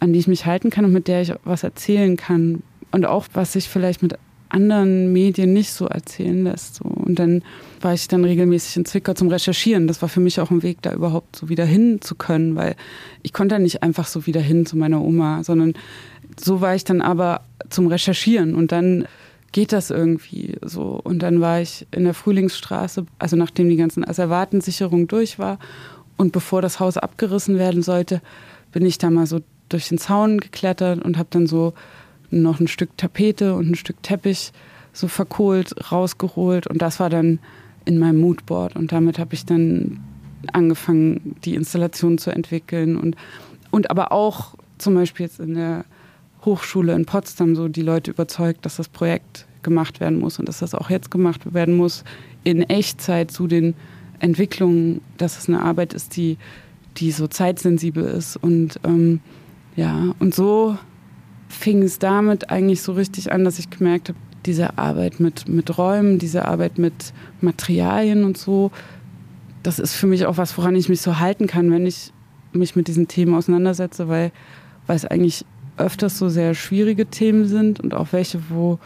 [0.00, 2.62] an die ich mich halten kann und mit der ich was erzählen kann.
[2.90, 6.76] Und auch, was ich vielleicht mit anderen Medien nicht so erzählen lässt.
[6.76, 6.84] So.
[6.84, 7.42] Und dann
[7.80, 9.86] war ich dann regelmäßig in Zwickau zum Recherchieren.
[9.86, 12.76] Das war für mich auch ein Weg, da überhaupt so wieder hin zu können, weil
[13.22, 15.74] ich konnte nicht einfach so wieder hin zu meiner Oma, sondern
[16.38, 19.06] so war ich dann aber zum Recherchieren und dann
[19.52, 21.00] geht das irgendwie so.
[21.02, 25.58] Und dann war ich in der Frühlingsstraße, also nachdem die ganzen Asservatensicherung durch war
[26.16, 28.20] und bevor das Haus abgerissen werden sollte,
[28.72, 31.74] bin ich da mal so durch den Zaun geklettert und habe dann so
[32.42, 34.52] noch ein Stück Tapete und ein Stück Teppich
[34.92, 36.66] so verkohlt rausgeholt.
[36.66, 37.38] Und das war dann
[37.84, 38.76] in meinem Moodboard.
[38.76, 40.00] Und damit habe ich dann
[40.52, 42.96] angefangen, die Installation zu entwickeln.
[42.96, 43.16] Und,
[43.70, 45.84] und aber auch zum Beispiel jetzt in der
[46.44, 50.60] Hochschule in Potsdam so die Leute überzeugt, dass das Projekt gemacht werden muss und dass
[50.60, 52.04] das auch jetzt gemacht werden muss
[52.44, 53.74] in Echtzeit zu den
[54.20, 56.38] Entwicklungen, dass es eine Arbeit ist, die,
[56.96, 58.36] die so zeitsensibel ist.
[58.36, 59.20] Und ähm,
[59.74, 60.78] ja, und so
[61.48, 65.76] fing es damit eigentlich so richtig an, dass ich gemerkt habe, diese Arbeit mit, mit
[65.76, 68.70] Räumen, diese Arbeit mit Materialien und so,
[69.62, 72.12] das ist für mich auch was, woran ich mich so halten kann, wenn ich
[72.52, 74.30] mich mit diesen Themen auseinandersetze, weil,
[74.86, 75.44] weil es eigentlich
[75.76, 78.78] öfters so sehr schwierige Themen sind und auch welche, wo,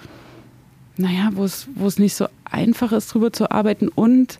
[0.97, 4.39] naja, wo es, wo es nicht so einfach ist, drüber zu arbeiten und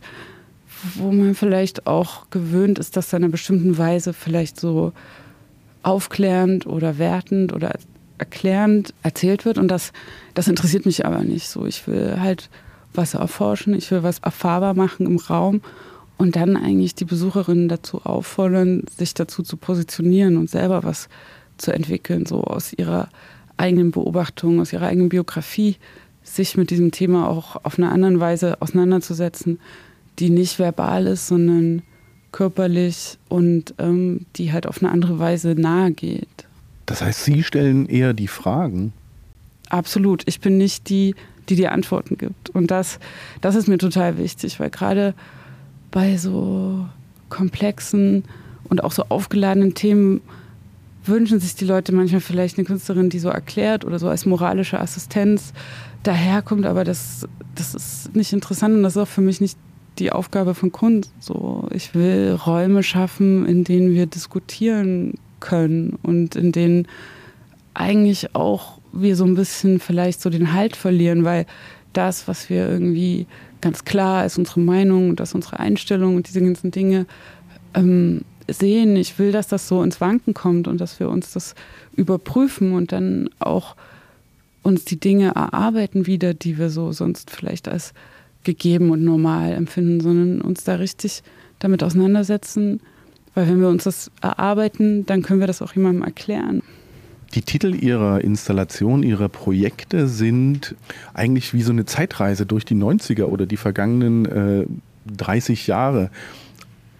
[0.95, 4.93] wo man vielleicht auch gewöhnt ist, dass da in einer bestimmten Weise vielleicht so
[5.83, 7.73] aufklärend oder wertend oder
[8.21, 9.57] erklärend erzählt wird.
[9.57, 9.91] Und das,
[10.33, 11.65] das interessiert mich aber nicht so.
[11.65, 12.49] Ich will halt
[12.93, 15.61] was erforschen, ich will was erfahrbar machen im Raum
[16.17, 21.09] und dann eigentlich die Besucherinnen dazu auffordern, sich dazu zu positionieren und selber was
[21.57, 23.09] zu entwickeln, so aus ihrer
[23.57, 25.77] eigenen Beobachtung, aus ihrer eigenen Biografie,
[26.23, 29.59] sich mit diesem Thema auch auf eine andere Weise auseinanderzusetzen,
[30.19, 31.81] die nicht verbal ist, sondern
[32.31, 36.47] körperlich und ähm, die halt auf eine andere Weise nahe geht.
[36.91, 38.91] Das heißt, Sie stellen eher die Fragen.
[39.69, 40.23] Absolut.
[40.25, 41.15] Ich bin nicht die,
[41.47, 42.49] die die Antworten gibt.
[42.49, 42.99] Und das,
[43.39, 45.13] das ist mir total wichtig, weil gerade
[45.89, 46.85] bei so
[47.29, 48.25] komplexen
[48.65, 50.19] und auch so aufgeladenen Themen
[51.05, 54.77] wünschen sich die Leute manchmal vielleicht eine Künstlerin, die so erklärt oder so als moralische
[54.77, 55.53] Assistenz
[56.03, 57.25] daherkommt, aber das,
[57.55, 59.57] das ist nicht interessant und das ist auch für mich nicht
[59.97, 61.13] die Aufgabe von Kunst.
[61.21, 66.87] So, ich will Räume schaffen, in denen wir diskutieren können und in denen
[67.73, 71.45] eigentlich auch wir so ein bisschen vielleicht so den Halt verlieren, weil
[71.93, 73.27] das, was wir irgendwie
[73.59, 77.05] ganz klar als unsere Meinung und als unsere Einstellung und diese ganzen Dinge
[77.73, 81.55] ähm, sehen, ich will, dass das so ins Wanken kommt und dass wir uns das
[81.95, 83.75] überprüfen und dann auch
[84.63, 87.93] uns die Dinge erarbeiten wieder, die wir so sonst vielleicht als
[88.43, 91.23] gegeben und normal empfinden, sondern uns da richtig
[91.59, 92.81] damit auseinandersetzen,
[93.33, 96.61] weil wenn wir uns das erarbeiten, dann können wir das auch jemandem erklären.
[97.33, 100.75] Die Titel Ihrer Installation, Ihrer Projekte sind
[101.13, 104.65] eigentlich wie so eine Zeitreise durch die 90er oder die vergangenen äh,
[105.15, 106.09] 30 Jahre.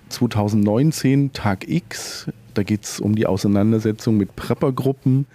[0.07, 5.25] 2019, Tag X, da geht es um die Auseinandersetzung mit Preppergruppen,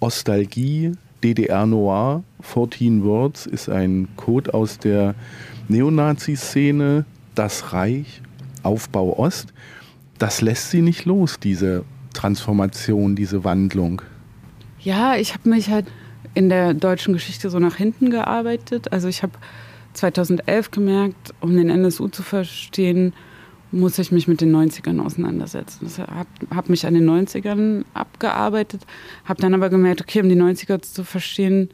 [0.00, 5.14] Ostalgie, DDR Noir, 14 Words ist ein Code aus der
[5.68, 8.20] Neonazi-Szene, das Reich,
[8.62, 9.52] Aufbau Ost
[10.18, 14.02] das lässt sie nicht los, diese Transformation, diese Wandlung.
[14.80, 15.86] Ja, ich habe mich halt
[16.34, 18.92] in der deutschen Geschichte so nach hinten gearbeitet.
[18.92, 19.32] Also ich habe
[19.94, 23.12] 2011 gemerkt, um den NSU zu verstehen,
[23.70, 25.86] muss ich mich mit den 90ern auseinandersetzen.
[25.86, 28.82] Ich habe hab mich an den 90ern abgearbeitet,
[29.24, 31.70] habe dann aber gemerkt, okay, um die 90er zu verstehen,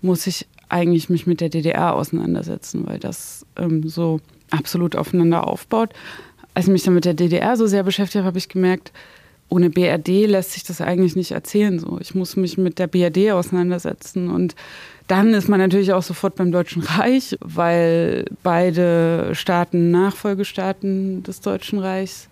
[0.00, 5.92] muss ich eigentlich mich mit der DDR auseinandersetzen, weil das ähm, so absolut aufeinander aufbaut
[6.56, 8.90] als ich mich dann mit der DDR so sehr beschäftigt habe, habe ich gemerkt,
[9.50, 11.78] ohne BRD lässt sich das eigentlich nicht erzählen.
[11.78, 14.54] So, ich muss mich mit der BRD auseinandersetzen und
[15.06, 21.78] dann ist man natürlich auch sofort beim Deutschen Reich, weil beide Staaten Nachfolgestaaten des Deutschen
[21.78, 22.30] Reichs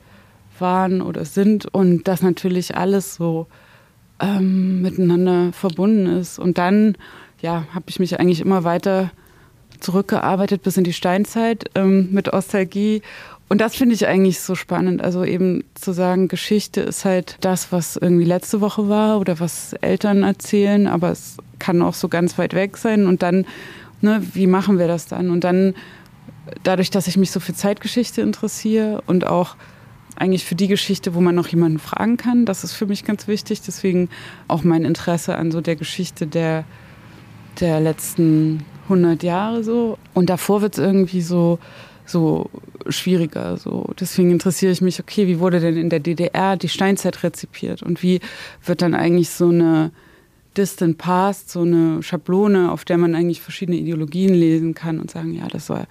[0.58, 3.46] waren oder sind und das natürlich alles so
[4.20, 6.38] ähm, miteinander verbunden ist.
[6.38, 6.96] Und dann,
[7.42, 9.10] ja, habe ich mich eigentlich immer weiter
[9.80, 13.02] zurückgearbeitet bis in die Steinzeit ähm, mit Ostalgie
[13.48, 15.02] Und das finde ich eigentlich so spannend.
[15.02, 19.74] Also eben zu sagen, Geschichte ist halt das, was irgendwie letzte Woche war oder was
[19.74, 23.06] Eltern erzählen, aber es kann auch so ganz weit weg sein.
[23.06, 23.46] Und dann,
[24.00, 25.30] ne, wie machen wir das dann?
[25.30, 25.74] Und dann,
[26.62, 29.56] dadurch, dass ich mich so für Zeitgeschichte interessiere und auch
[30.16, 33.26] eigentlich für die Geschichte, wo man noch jemanden fragen kann, das ist für mich ganz
[33.26, 33.62] wichtig.
[33.62, 34.08] Deswegen
[34.48, 36.64] auch mein Interesse an so der Geschichte der,
[37.60, 39.98] der letzten 100 Jahre so.
[40.14, 41.58] Und davor wird es irgendwie so
[42.06, 42.50] so
[42.88, 43.56] schwieriger.
[43.56, 43.90] So.
[43.98, 48.02] Deswegen interessiere ich mich, okay, wie wurde denn in der DDR die Steinzeit rezipiert und
[48.02, 48.20] wie
[48.64, 49.90] wird dann eigentlich so eine
[50.56, 55.34] Distant Past, so eine Schablone, auf der man eigentlich verschiedene Ideologien lesen kann und sagen,
[55.34, 55.86] ja, das war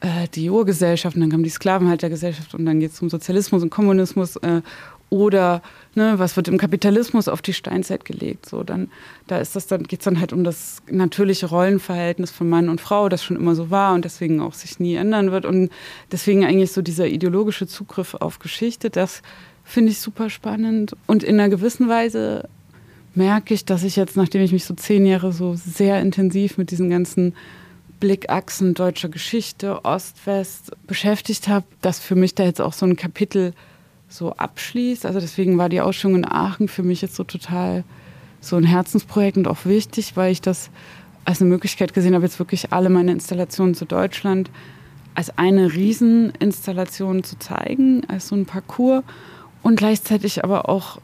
[0.00, 3.70] äh, die Urgesellschaft und dann kam die Sklavenhaltergesellschaft und dann geht es um Sozialismus und
[3.70, 4.62] Kommunismus äh,
[5.10, 5.60] oder
[5.96, 8.48] ne, was wird im Kapitalismus auf die Steinzeit gelegt?
[8.48, 8.88] So, dann,
[9.26, 12.80] da ist das dann, geht es dann halt um das natürliche Rollenverhältnis von Mann und
[12.80, 15.44] Frau, das schon immer so war und deswegen auch sich nie ändern wird.
[15.44, 15.70] Und
[16.10, 19.22] deswegen eigentlich so dieser ideologische Zugriff auf Geschichte, das
[19.64, 20.96] finde ich super spannend.
[21.06, 22.48] Und in einer gewissen Weise
[23.14, 26.70] merke ich, dass ich jetzt, nachdem ich mich so zehn Jahre so sehr intensiv mit
[26.70, 27.34] diesen ganzen
[27.98, 33.52] Blickachsen deutscher Geschichte, Ost-West beschäftigt habe, dass für mich da jetzt auch so ein Kapitel
[34.10, 35.06] so abschließt.
[35.06, 37.84] Also deswegen war die Ausstellung in Aachen für mich jetzt so total
[38.42, 40.70] so ein Herzensprojekt und auch wichtig, weil ich das
[41.24, 44.50] als eine Möglichkeit gesehen habe, jetzt wirklich alle meine Installationen zu Deutschland
[45.14, 49.02] als eine Rieseninstallation zu zeigen, als so ein Parcours
[49.62, 50.98] und gleichzeitig aber auch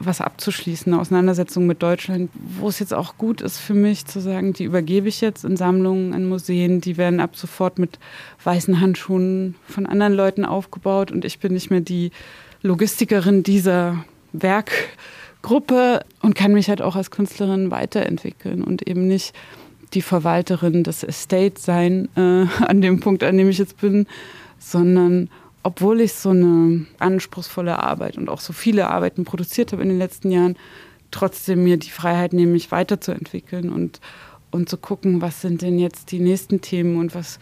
[0.00, 4.20] was abzuschließen, eine Auseinandersetzung mit Deutschland, wo es jetzt auch gut ist für mich zu
[4.20, 7.98] sagen, die übergebe ich jetzt in Sammlungen, in Museen, die werden ab sofort mit
[8.44, 12.12] weißen Handschuhen von anderen Leuten aufgebaut und ich bin nicht mehr die
[12.62, 19.34] Logistikerin dieser Werkgruppe und kann mich halt auch als Künstlerin weiterentwickeln und eben nicht
[19.94, 24.06] die Verwalterin des Estate sein äh, an dem Punkt, an dem ich jetzt bin,
[24.58, 25.30] sondern
[25.62, 29.98] obwohl ich so eine anspruchsvolle Arbeit und auch so viele Arbeiten produziert habe in den
[29.98, 30.56] letzten Jahren,
[31.10, 34.00] trotzdem mir die Freiheit nehme, mich weiterzuentwickeln und,
[34.50, 37.38] und zu gucken, was sind denn jetzt die nächsten Themen und was,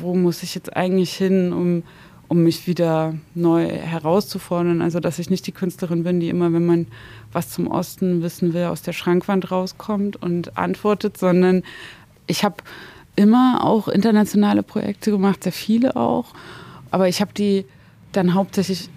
[0.00, 1.82] wo muss ich jetzt eigentlich hin, um,
[2.28, 4.82] um mich wieder neu herauszufordern.
[4.82, 6.86] Also, dass ich nicht die Künstlerin bin, die immer, wenn man
[7.32, 11.62] was zum Osten wissen will, aus der Schrankwand rauskommt und antwortet, sondern
[12.26, 12.56] ich habe
[13.16, 16.26] immer auch internationale Projekte gemacht, sehr viele auch.
[16.90, 17.64] Aber ich habe die
[18.12, 18.88] dann hauptsächlich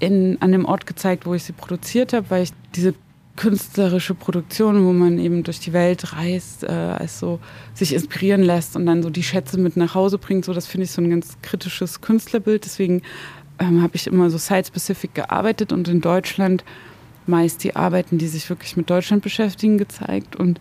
[0.00, 2.94] in, an dem Ort gezeigt, wo ich sie produziert habe, weil ich diese
[3.36, 7.38] künstlerische Produktion, wo man eben durch die Welt reist, äh, also
[7.72, 10.84] sich inspirieren lässt und dann so die Schätze mit nach Hause bringt, so das finde
[10.84, 12.64] ich so ein ganz kritisches Künstlerbild.
[12.64, 13.02] Deswegen
[13.60, 16.64] ähm, habe ich immer so site-specific gearbeitet und in Deutschland
[17.26, 20.60] meist die Arbeiten, die sich wirklich mit Deutschland beschäftigen, gezeigt und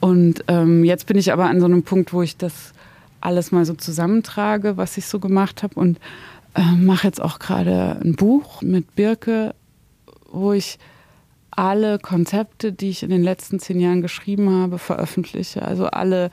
[0.00, 2.72] und ähm, jetzt bin ich aber an so einem Punkt, wo ich das
[3.20, 5.98] alles mal so zusammentrage, was ich so gemacht habe und
[6.54, 9.54] äh, mache jetzt auch gerade ein Buch mit Birke,
[10.30, 10.78] wo ich
[11.50, 15.62] alle Konzepte, die ich in den letzten zehn Jahren geschrieben habe, veröffentliche.
[15.62, 16.30] Also alle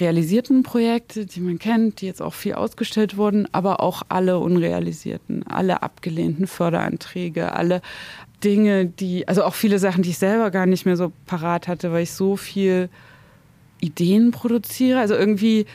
[0.00, 5.46] realisierten Projekte, die man kennt, die jetzt auch viel ausgestellt wurden, aber auch alle unrealisierten,
[5.46, 7.82] alle abgelehnten Förderanträge, alle
[8.44, 11.92] Dinge, die, also auch viele Sachen, die ich selber gar nicht mehr so parat hatte,
[11.92, 12.88] weil ich so viel
[13.80, 15.00] Ideen produziere.
[15.00, 15.66] Also irgendwie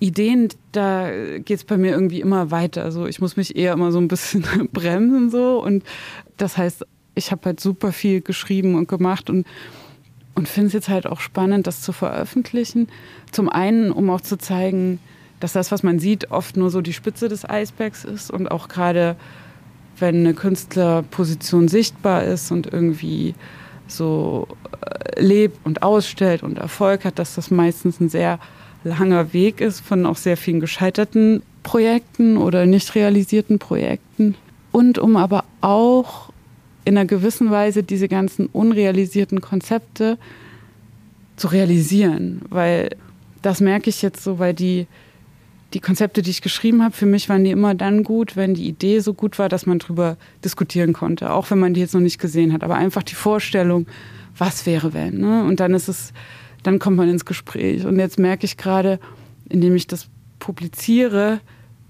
[0.00, 2.84] Ideen, da geht es bei mir irgendwie immer weiter.
[2.84, 5.62] Also ich muss mich eher immer so ein bisschen bremsen so.
[5.62, 5.84] Und
[6.36, 9.46] das heißt, ich habe halt super viel geschrieben und gemacht und,
[10.34, 12.88] und finde es jetzt halt auch spannend, das zu veröffentlichen.
[13.32, 15.00] Zum einen, um auch zu zeigen,
[15.40, 18.68] dass das, was man sieht, oft nur so die Spitze des Eisbergs ist und auch
[18.68, 19.16] gerade
[20.00, 23.34] wenn eine Künstlerposition sichtbar ist und irgendwie
[23.86, 24.46] so
[24.80, 28.38] äh, lebt und ausstellt und Erfolg hat, dass das meistens ein sehr
[28.84, 34.34] langer Weg ist von auch sehr vielen gescheiterten Projekten oder nicht realisierten Projekten.
[34.72, 36.30] Und um aber auch
[36.84, 40.18] in einer gewissen Weise diese ganzen unrealisierten Konzepte
[41.36, 42.90] zu realisieren, weil
[43.42, 44.86] das merke ich jetzt so, weil die
[45.74, 48.66] die Konzepte, die ich geschrieben habe, für mich waren die immer dann gut, wenn die
[48.66, 52.00] Idee so gut war, dass man darüber diskutieren konnte, auch wenn man die jetzt noch
[52.00, 52.64] nicht gesehen hat.
[52.64, 53.86] Aber einfach die Vorstellung,
[54.36, 55.18] was wäre wenn.
[55.18, 55.44] Ne?
[55.44, 56.12] Und dann ist es,
[56.62, 57.84] dann kommt man ins Gespräch.
[57.84, 58.98] Und jetzt merke ich gerade,
[59.48, 61.40] indem ich das publiziere,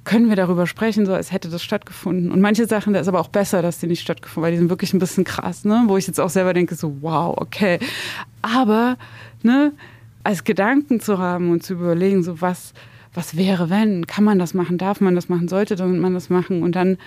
[0.04, 2.32] können wir darüber sprechen, so als hätte das stattgefunden.
[2.32, 4.70] Und manche Sachen, da ist aber auch besser, dass die nicht stattgefunden, weil die sind
[4.70, 5.84] wirklich ein bisschen krass, ne?
[5.86, 7.78] Wo ich jetzt auch selber denke, so, wow, okay.
[8.40, 8.96] Aber,
[9.42, 9.72] ne,
[10.24, 12.72] als Gedanken zu haben und zu überlegen, so was,
[13.18, 14.06] was wäre, wenn?
[14.06, 14.78] Kann man das machen?
[14.78, 15.48] Darf man das machen?
[15.48, 16.62] Sollte man das machen?
[16.62, 16.98] Und dann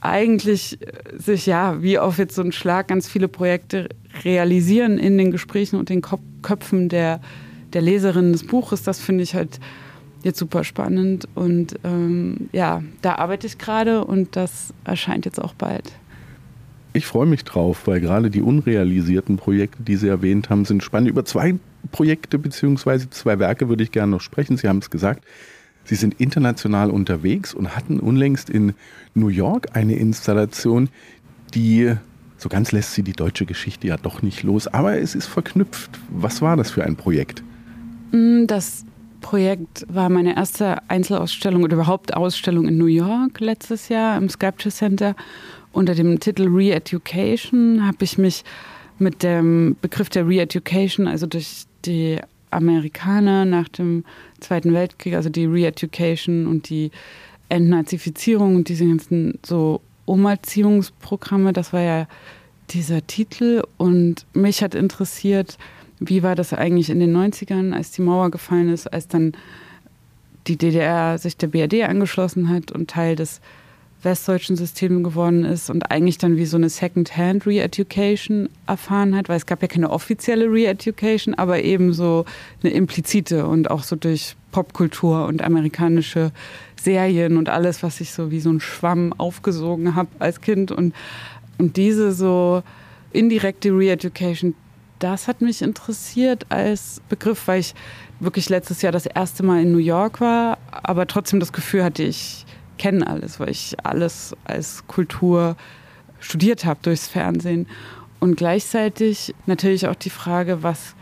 [0.00, 3.88] eigentlich äh, sich ja wie auf jetzt so einen Schlag ganz viele Projekte
[4.24, 6.02] realisieren in den Gesprächen und den
[6.42, 7.20] Köpfen der,
[7.72, 8.82] der Leserinnen des Buches.
[8.82, 9.60] Das finde ich halt
[10.24, 11.28] jetzt super spannend.
[11.36, 15.92] Und ähm, ja, da arbeite ich gerade und das erscheint jetzt auch bald.
[16.94, 21.10] Ich freue mich drauf, weil gerade die unrealisierten Projekte, die Sie erwähnt haben, sind spannend.
[21.10, 21.54] Über zwei
[21.92, 23.10] Projekte bzw.
[23.10, 24.56] zwei Werke würde ich gerne noch sprechen.
[24.56, 25.24] Sie haben es gesagt.
[25.84, 28.74] Sie sind international unterwegs und hatten unlängst in
[29.14, 30.88] New York eine Installation,
[31.54, 31.94] die
[32.38, 35.90] so ganz lässt sie die deutsche Geschichte ja doch nicht los, aber es ist verknüpft.
[36.10, 37.42] Was war das für ein Projekt?
[38.12, 38.84] Mm, das
[39.20, 44.74] Projekt war meine erste Einzelausstellung oder überhaupt Ausstellung in New York letztes Jahr im Sculpture
[44.74, 45.16] Center.
[45.72, 48.44] Unter dem Titel Re-Education habe ich mich
[48.98, 52.18] mit dem Begriff der Re-Education, also durch die
[52.50, 54.04] Amerikaner nach dem
[54.40, 56.90] Zweiten Weltkrieg, also die Re-Education und die
[57.48, 62.06] Entnazifizierung und diese ganzen so Umerziehungsprogramme, das war ja
[62.70, 63.62] dieser Titel.
[63.76, 65.58] Und mich hat interessiert,
[65.98, 69.32] wie war das eigentlich in den 90ern, als die Mauer gefallen ist, als dann
[70.46, 73.40] die DDR sich der BRD angeschlossen hat und Teil des
[74.04, 79.36] westdeutschen Systems geworden ist und eigentlich dann wie so eine Second-Hand Re-Education erfahren hat, weil
[79.36, 82.24] es gab ja keine offizielle Re-Education, aber eben so
[82.62, 86.30] eine implizite und auch so durch Popkultur und amerikanische
[86.80, 90.70] Serien und alles, was ich so wie so ein Schwamm aufgesogen habe als Kind.
[90.70, 90.94] Und,
[91.58, 92.62] und diese so
[93.12, 94.54] indirekte Re-Education,
[94.98, 97.74] das hat mich interessiert als Begriff, weil ich
[98.20, 102.04] wirklich letztes Jahr das erste Mal in New York war, aber trotzdem das Gefühl hatte,
[102.04, 102.43] ich
[102.78, 105.56] kenne alles, weil ich alles als Kultur
[106.20, 107.66] studiert habe durchs Fernsehen.
[108.20, 110.94] Und gleichzeitig natürlich auch die Frage, was,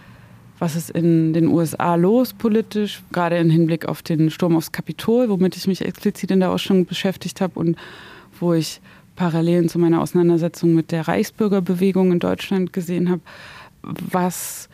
[0.59, 5.29] was ist in den USA los politisch, gerade im Hinblick auf den Sturm aufs Kapitol,
[5.29, 7.77] womit ich mich explizit in der Ausstellung beschäftigt habe und
[8.41, 8.81] wo ich
[9.15, 13.21] Parallelen zu meiner Auseinandersetzung mit der Reichsbürgerbewegung in Deutschland gesehen habe
[13.83, 14.69] was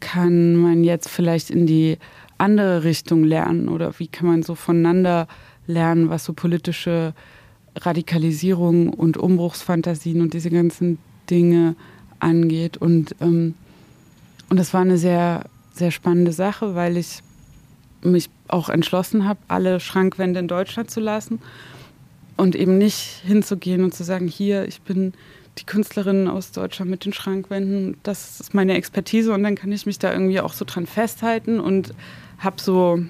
[0.00, 1.98] kann man jetzt vielleicht in die
[2.36, 5.26] andere Richtung lernen oder wie kann man so voneinander
[5.66, 7.14] lernen, was so politische
[7.76, 10.98] Radikalisierung und Umbruchsfantasien und diese ganzen
[11.30, 11.74] Dinge
[12.20, 12.76] angeht.
[12.76, 13.54] Und, ähm,
[14.48, 17.20] und das war eine sehr, sehr spannende Sache, weil ich
[18.02, 21.40] mich auch entschlossen habe, alle Schrankwände in Deutschland zu lassen
[22.36, 25.14] und eben nicht hinzugehen und zu sagen, hier, ich bin
[25.58, 29.86] die Künstlerin aus Deutschland mit den Schrankwänden, das ist meine Expertise und dann kann ich
[29.86, 31.94] mich da irgendwie auch so dran festhalten und
[32.38, 33.00] habe so,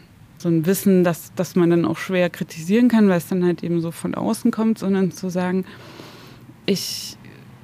[0.45, 3.65] so ein Wissen, dass, dass man dann auch schwer kritisieren kann, weil es dann halt
[3.65, 5.65] eben so von außen kommt, sondern zu sagen,
[6.67, 7.17] ich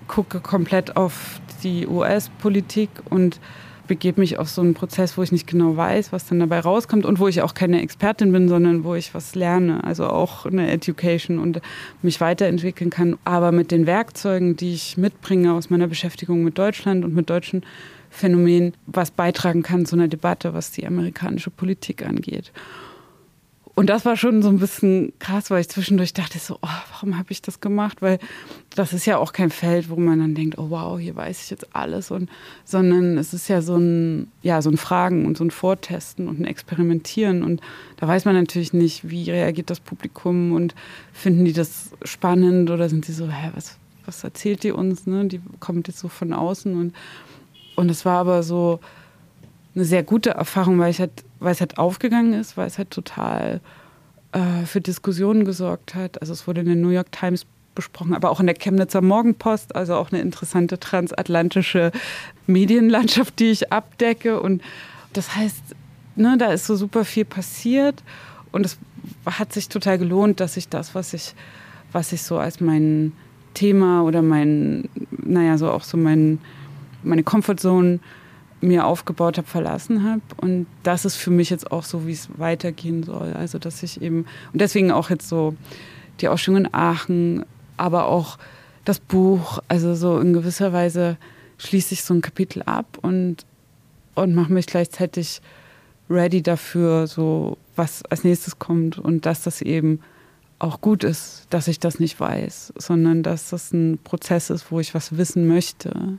[0.09, 3.39] gucke komplett auf die US-Politik und
[3.87, 7.05] begebe mich auf so einen Prozess, wo ich nicht genau weiß, was dann dabei rauskommt
[7.05, 10.71] und wo ich auch keine Expertin bin, sondern wo ich was lerne, also auch eine
[10.71, 11.61] Education und
[12.01, 17.05] mich weiterentwickeln kann, aber mit den Werkzeugen, die ich mitbringe aus meiner Beschäftigung mit Deutschland
[17.05, 17.63] und mit deutschen
[18.11, 22.53] Phänomenen, was beitragen kann zu einer Debatte, was die amerikanische Politik angeht.
[23.81, 27.17] Und das war schon so ein bisschen krass, weil ich zwischendurch dachte so, oh, warum
[27.17, 28.03] habe ich das gemacht?
[28.03, 28.19] Weil
[28.75, 31.51] das ist ja auch kein Feld, wo man dann denkt, oh wow, hier weiß ich
[31.51, 32.11] jetzt alles.
[32.11, 32.29] Und,
[32.67, 36.41] sondern es ist ja so ein, ja, so ein Fragen und so ein Vortesten und
[36.41, 37.43] ein Experimentieren.
[37.43, 37.63] Und
[37.97, 40.75] da weiß man natürlich nicht, wie reagiert das Publikum und
[41.15, 45.07] finden die das spannend oder sind sie so, hä, was, was erzählt die uns?
[45.07, 45.27] Ne?
[45.27, 46.79] Die kommt jetzt so von außen.
[46.79, 46.93] Und,
[47.81, 48.81] und es war aber so
[49.75, 52.91] eine sehr gute Erfahrung, weil ich halt weil es halt aufgegangen ist, weil es halt
[52.91, 53.61] total
[54.33, 56.21] äh, für Diskussionen gesorgt hat.
[56.21, 59.75] Also es wurde in der New York Times besprochen, aber auch in der Chemnitzer Morgenpost,
[59.75, 61.93] also auch eine interessante transatlantische
[62.47, 64.41] Medienlandschaft, die ich abdecke.
[64.41, 64.63] Und
[65.15, 65.63] das heißt,
[66.15, 68.03] ne, da ist so super viel passiert
[68.53, 68.79] und es
[69.25, 71.35] hat sich total gelohnt, dass ich das, was ich,
[71.91, 73.13] was ich so als mein
[73.55, 76.39] Thema oder mein, naja, so auch so mein,
[77.03, 78.01] meine Comfortzone
[78.61, 80.23] mir aufgebaut habe, verlassen habe.
[80.37, 83.33] Und das ist für mich jetzt auch so, wie es weitergehen soll.
[83.33, 85.55] Also, dass ich eben, und deswegen auch jetzt so
[86.21, 87.45] die Ausstellung in Aachen,
[87.77, 88.39] aber auch
[88.85, 91.17] das Buch, also so in gewisser Weise
[91.59, 93.45] schließe ich so ein Kapitel ab und,
[94.15, 95.41] und mache mich gleichzeitig
[96.09, 100.01] ready dafür, so was als nächstes kommt und dass das eben
[100.59, 104.81] auch gut ist, dass ich das nicht weiß, sondern dass das ein Prozess ist, wo
[104.81, 106.19] ich was wissen möchte.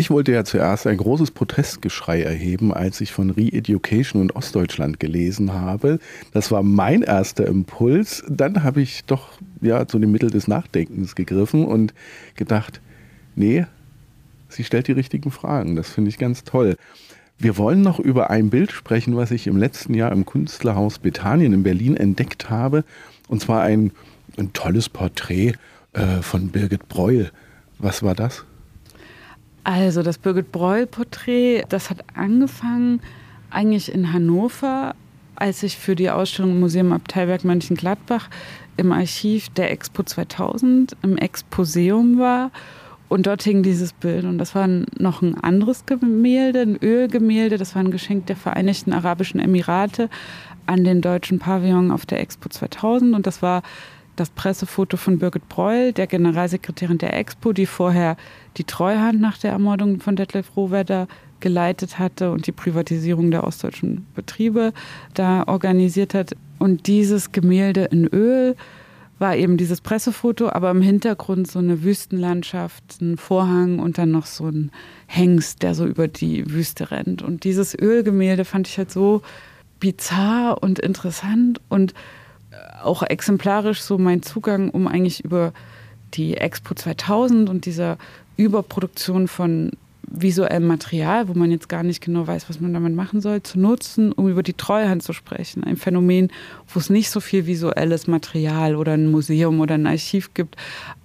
[0.00, 5.52] Ich wollte ja zuerst ein großes Protestgeschrei erheben, als ich von Re-Education und Ostdeutschland gelesen
[5.52, 5.98] habe.
[6.32, 8.24] Das war mein erster Impuls.
[8.26, 9.28] Dann habe ich doch
[9.60, 11.92] ja zu dem Mittel des Nachdenkens gegriffen und
[12.34, 12.80] gedacht,
[13.34, 13.66] nee,
[14.48, 15.76] sie stellt die richtigen Fragen.
[15.76, 16.76] Das finde ich ganz toll.
[17.36, 21.52] Wir wollen noch über ein Bild sprechen, was ich im letzten Jahr im Künstlerhaus Bethanien
[21.52, 22.84] in Berlin entdeckt habe.
[23.28, 23.92] Und zwar ein,
[24.38, 25.56] ein tolles Porträt
[25.92, 27.30] äh, von Birgit Breuel.
[27.78, 28.46] Was war das?
[29.64, 33.00] Also das Birgit Breul-Porträt, das hat angefangen
[33.50, 34.94] eigentlich in Hannover
[35.40, 38.28] als ich für die Ausstellung im Museum Abteilberg Mönchengladbach
[38.76, 42.50] im Archiv der Expo 2000 im Exposeum war.
[43.08, 44.24] Und dort hing dieses Bild.
[44.24, 47.56] Und das war noch ein anderes Gemälde, ein Ölgemälde.
[47.56, 50.08] Das war ein Geschenk der Vereinigten Arabischen Emirate
[50.66, 53.16] an den deutschen Pavillon auf der Expo 2000.
[53.16, 53.62] Und das war
[54.20, 58.18] das Pressefoto von Birgit Breul, der Generalsekretärin der Expo, die vorher
[58.58, 61.08] die Treuhand nach der Ermordung von Detlef Rohwedder
[61.40, 64.74] geleitet hatte und die Privatisierung der ostdeutschen Betriebe
[65.14, 66.36] da organisiert hat.
[66.58, 68.56] Und dieses Gemälde in Öl
[69.18, 74.26] war eben dieses Pressefoto, aber im Hintergrund so eine Wüstenlandschaft, ein Vorhang und dann noch
[74.26, 74.70] so ein
[75.06, 77.22] Hengst, der so über die Wüste rennt.
[77.22, 79.22] Und dieses Ölgemälde fand ich halt so
[79.78, 81.94] bizarr und interessant und
[82.82, 85.52] auch exemplarisch so mein Zugang, um eigentlich über
[86.14, 87.98] die Expo 2000 und dieser
[88.36, 89.70] Überproduktion von
[90.10, 93.60] visuellem Material, wo man jetzt gar nicht genau weiß, was man damit machen soll, zu
[93.60, 95.62] nutzen, um über die Treuhand zu sprechen.
[95.62, 96.30] Ein Phänomen,
[96.68, 100.56] wo es nicht so viel visuelles Material oder ein Museum oder ein Archiv gibt,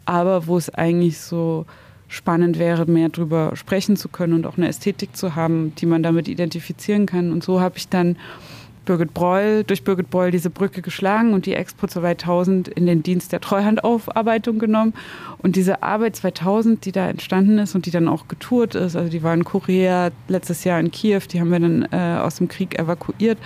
[0.05, 1.65] aber wo es eigentlich so
[2.07, 6.01] spannend wäre, mehr darüber sprechen zu können und auch eine Ästhetik zu haben, die man
[6.01, 7.31] damit identifizieren kann.
[7.31, 8.17] Und so habe ich dann
[8.85, 13.31] Birgit Breul, durch Birgit Breul diese Brücke geschlagen und die Expo 2000 in den Dienst
[13.31, 14.93] der Treuhandaufarbeitung genommen.
[15.39, 19.09] Und diese Arbeit 2000, die da entstanden ist und die dann auch getourt ist, also
[19.09, 22.47] die war in Korea, letztes Jahr in Kiew, die haben wir dann äh, aus dem
[22.47, 23.37] Krieg evakuiert.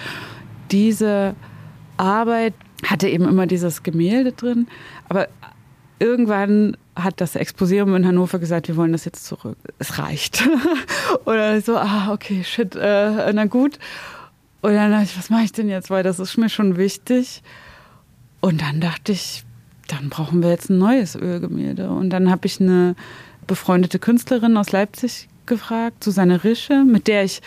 [0.72, 1.36] Diese
[1.98, 2.54] Arbeit
[2.86, 4.68] hatte eben immer dieses Gemälde drin,
[5.10, 5.28] aber
[6.00, 9.58] irgendwann hat das Exposium in Hannover gesagt, wir wollen das jetzt zurück.
[9.78, 10.48] Es reicht.
[11.26, 13.80] Oder so, ah, okay, shit, äh, na gut.
[14.62, 15.90] Und dann dachte ich, was mache ich denn jetzt?
[15.90, 17.42] Weil das ist mir schon wichtig.
[18.42, 19.44] Und dann dachte ich,
[19.88, 21.90] dann brauchen wir jetzt ein neues Ölgemälde.
[21.90, 22.96] Und dann habe ich eine
[23.48, 27.42] befreundete Künstlerin aus Leipzig gefragt, Susanne Rische, mit der ich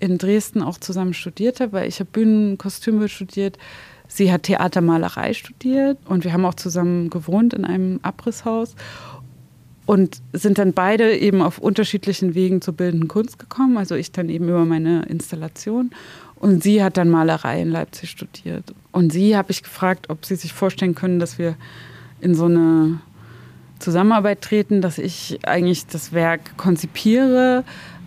[0.00, 3.56] in Dresden auch zusammen studiert habe, weil ich habe Bühnenkostüme studiert.
[4.08, 8.74] Sie hat Theatermalerei studiert und wir haben auch zusammen gewohnt in einem Abrisshaus
[9.86, 13.78] und sind dann beide eben auf unterschiedlichen Wegen zur bildenden Kunst gekommen.
[13.78, 15.90] Also ich dann eben über meine Installation
[16.36, 18.74] und sie hat dann Malerei in Leipzig studiert.
[18.92, 21.56] Und sie habe ich gefragt, ob sie sich vorstellen können, dass wir
[22.20, 23.00] in so eine
[23.78, 27.64] Zusammenarbeit treten, dass ich eigentlich das Werk konzipiere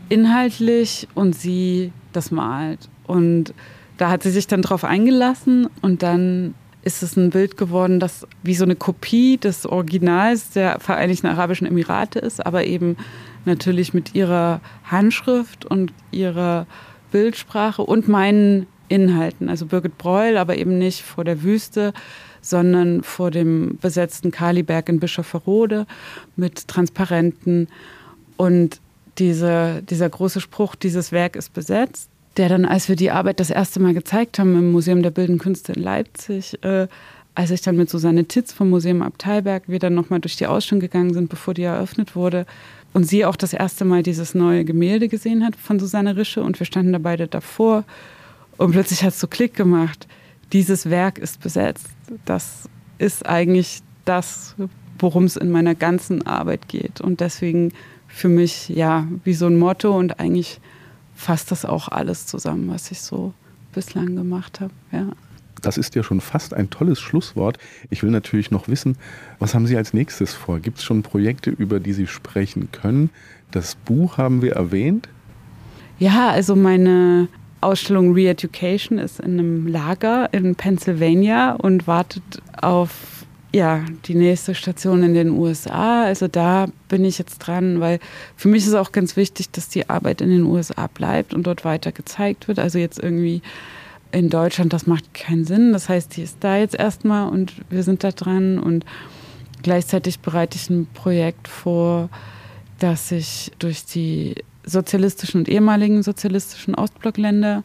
[0.09, 2.89] inhaltlich und sie das malt.
[3.05, 3.53] Und
[3.97, 8.25] da hat sie sich dann drauf eingelassen und dann ist es ein Bild geworden, das
[8.41, 12.95] wie so eine Kopie des Originals der Vereinigten Arabischen Emirate ist, aber eben
[13.45, 16.65] natürlich mit ihrer Handschrift und ihrer
[17.11, 19.49] Bildsprache und meinen Inhalten.
[19.49, 21.93] Also Birgit Breul, aber eben nicht vor der Wüste,
[22.41, 25.85] sondern vor dem besetzten Kaliberg in Bischofferode
[26.35, 27.67] mit Transparenten.
[28.37, 28.79] Und
[29.17, 33.49] diese, dieser große Spruch, dieses Werk ist besetzt, der dann, als wir die Arbeit das
[33.49, 36.87] erste Mal gezeigt haben im Museum der Bildenden Künste in Leipzig, äh,
[37.35, 41.13] als ich dann mit Susanne Titz vom Museum Abteilberg dann nochmal durch die Ausstellung gegangen
[41.13, 42.45] sind, bevor die eröffnet wurde,
[42.93, 46.59] und sie auch das erste Mal dieses neue Gemälde gesehen hat von Susanne Rische und
[46.59, 47.83] wir standen da beide davor
[48.57, 50.07] und plötzlich hat es so Klick gemacht.
[50.51, 51.87] Dieses Werk ist besetzt.
[52.25, 52.67] Das
[52.97, 54.55] ist eigentlich das,
[54.97, 57.71] worum es in meiner ganzen Arbeit geht und deswegen
[58.07, 60.59] für mich ja wie so ein Motto und eigentlich
[61.13, 63.33] fasst das auch alles zusammen, was ich so
[63.71, 64.73] bislang gemacht habe.
[64.91, 65.09] Ja
[65.61, 67.57] das ist ja schon fast ein tolles Schlusswort.
[67.89, 68.97] Ich will natürlich noch wissen,
[69.39, 70.59] was haben Sie als nächstes vor?
[70.59, 73.09] Gibt es schon Projekte, über die Sie sprechen können?
[73.51, 75.09] Das Buch haben wir erwähnt.
[75.97, 77.27] Ja, also meine
[77.61, 82.23] Ausstellung Re-Education ist in einem Lager in Pennsylvania und wartet
[82.61, 83.19] auf
[83.51, 86.03] ja, die nächste Station in den USA.
[86.03, 87.99] Also da bin ich jetzt dran, weil
[88.35, 91.65] für mich ist auch ganz wichtig, dass die Arbeit in den USA bleibt und dort
[91.65, 92.59] weiter gezeigt wird.
[92.59, 93.41] Also jetzt irgendwie
[94.11, 95.73] in Deutschland, das macht keinen Sinn.
[95.73, 98.85] Das heißt, die ist da jetzt erstmal und wir sind da dran und
[99.61, 102.09] gleichzeitig bereite ich ein Projekt vor,
[102.79, 107.63] das sich durch die sozialistischen und ehemaligen sozialistischen Ostblockländer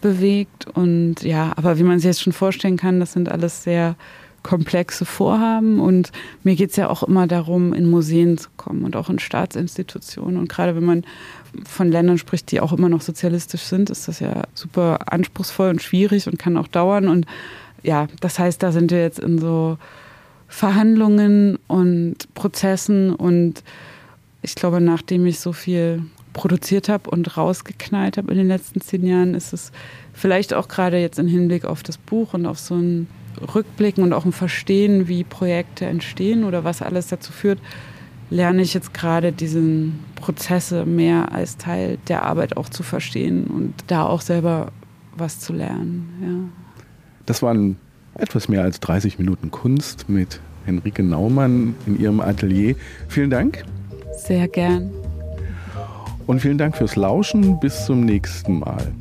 [0.00, 0.66] bewegt.
[0.74, 3.96] Und ja, aber wie man sich jetzt schon vorstellen kann, das sind alles sehr
[4.46, 5.80] komplexe Vorhaben.
[5.80, 6.12] Und
[6.44, 10.38] mir geht es ja auch immer darum, in Museen zu kommen und auch in Staatsinstitutionen.
[10.38, 11.04] Und gerade wenn man
[11.68, 15.82] von Ländern spricht, die auch immer noch sozialistisch sind, ist das ja super anspruchsvoll und
[15.82, 17.08] schwierig und kann auch dauern.
[17.08, 17.26] Und
[17.82, 19.78] ja, das heißt, da sind wir jetzt in so
[20.46, 23.64] Verhandlungen und Prozessen und
[24.42, 29.04] ich glaube, nachdem ich so viel produziert habe und rausgeknallt habe in den letzten zehn
[29.04, 29.72] Jahren, ist es
[30.12, 33.08] vielleicht auch gerade jetzt im Hinblick auf das Buch und auf so ein
[33.54, 37.58] Rückblicken und auch ein Verstehen, wie Projekte entstehen oder was alles dazu führt,
[38.30, 43.74] lerne ich jetzt gerade diesen Prozesse mehr als Teil der Arbeit auch zu verstehen und
[43.86, 44.72] da auch selber
[45.16, 46.08] was zu lernen.
[46.20, 46.66] Ja.
[47.26, 47.76] Das waren
[48.14, 52.74] etwas mehr als 30 Minuten Kunst mit Henrike Naumann in ihrem Atelier.
[53.08, 53.64] Vielen Dank.
[54.16, 54.90] Sehr gern.
[56.26, 57.60] Und vielen Dank fürs Lauschen.
[57.60, 58.92] Bis zum nächsten Mal.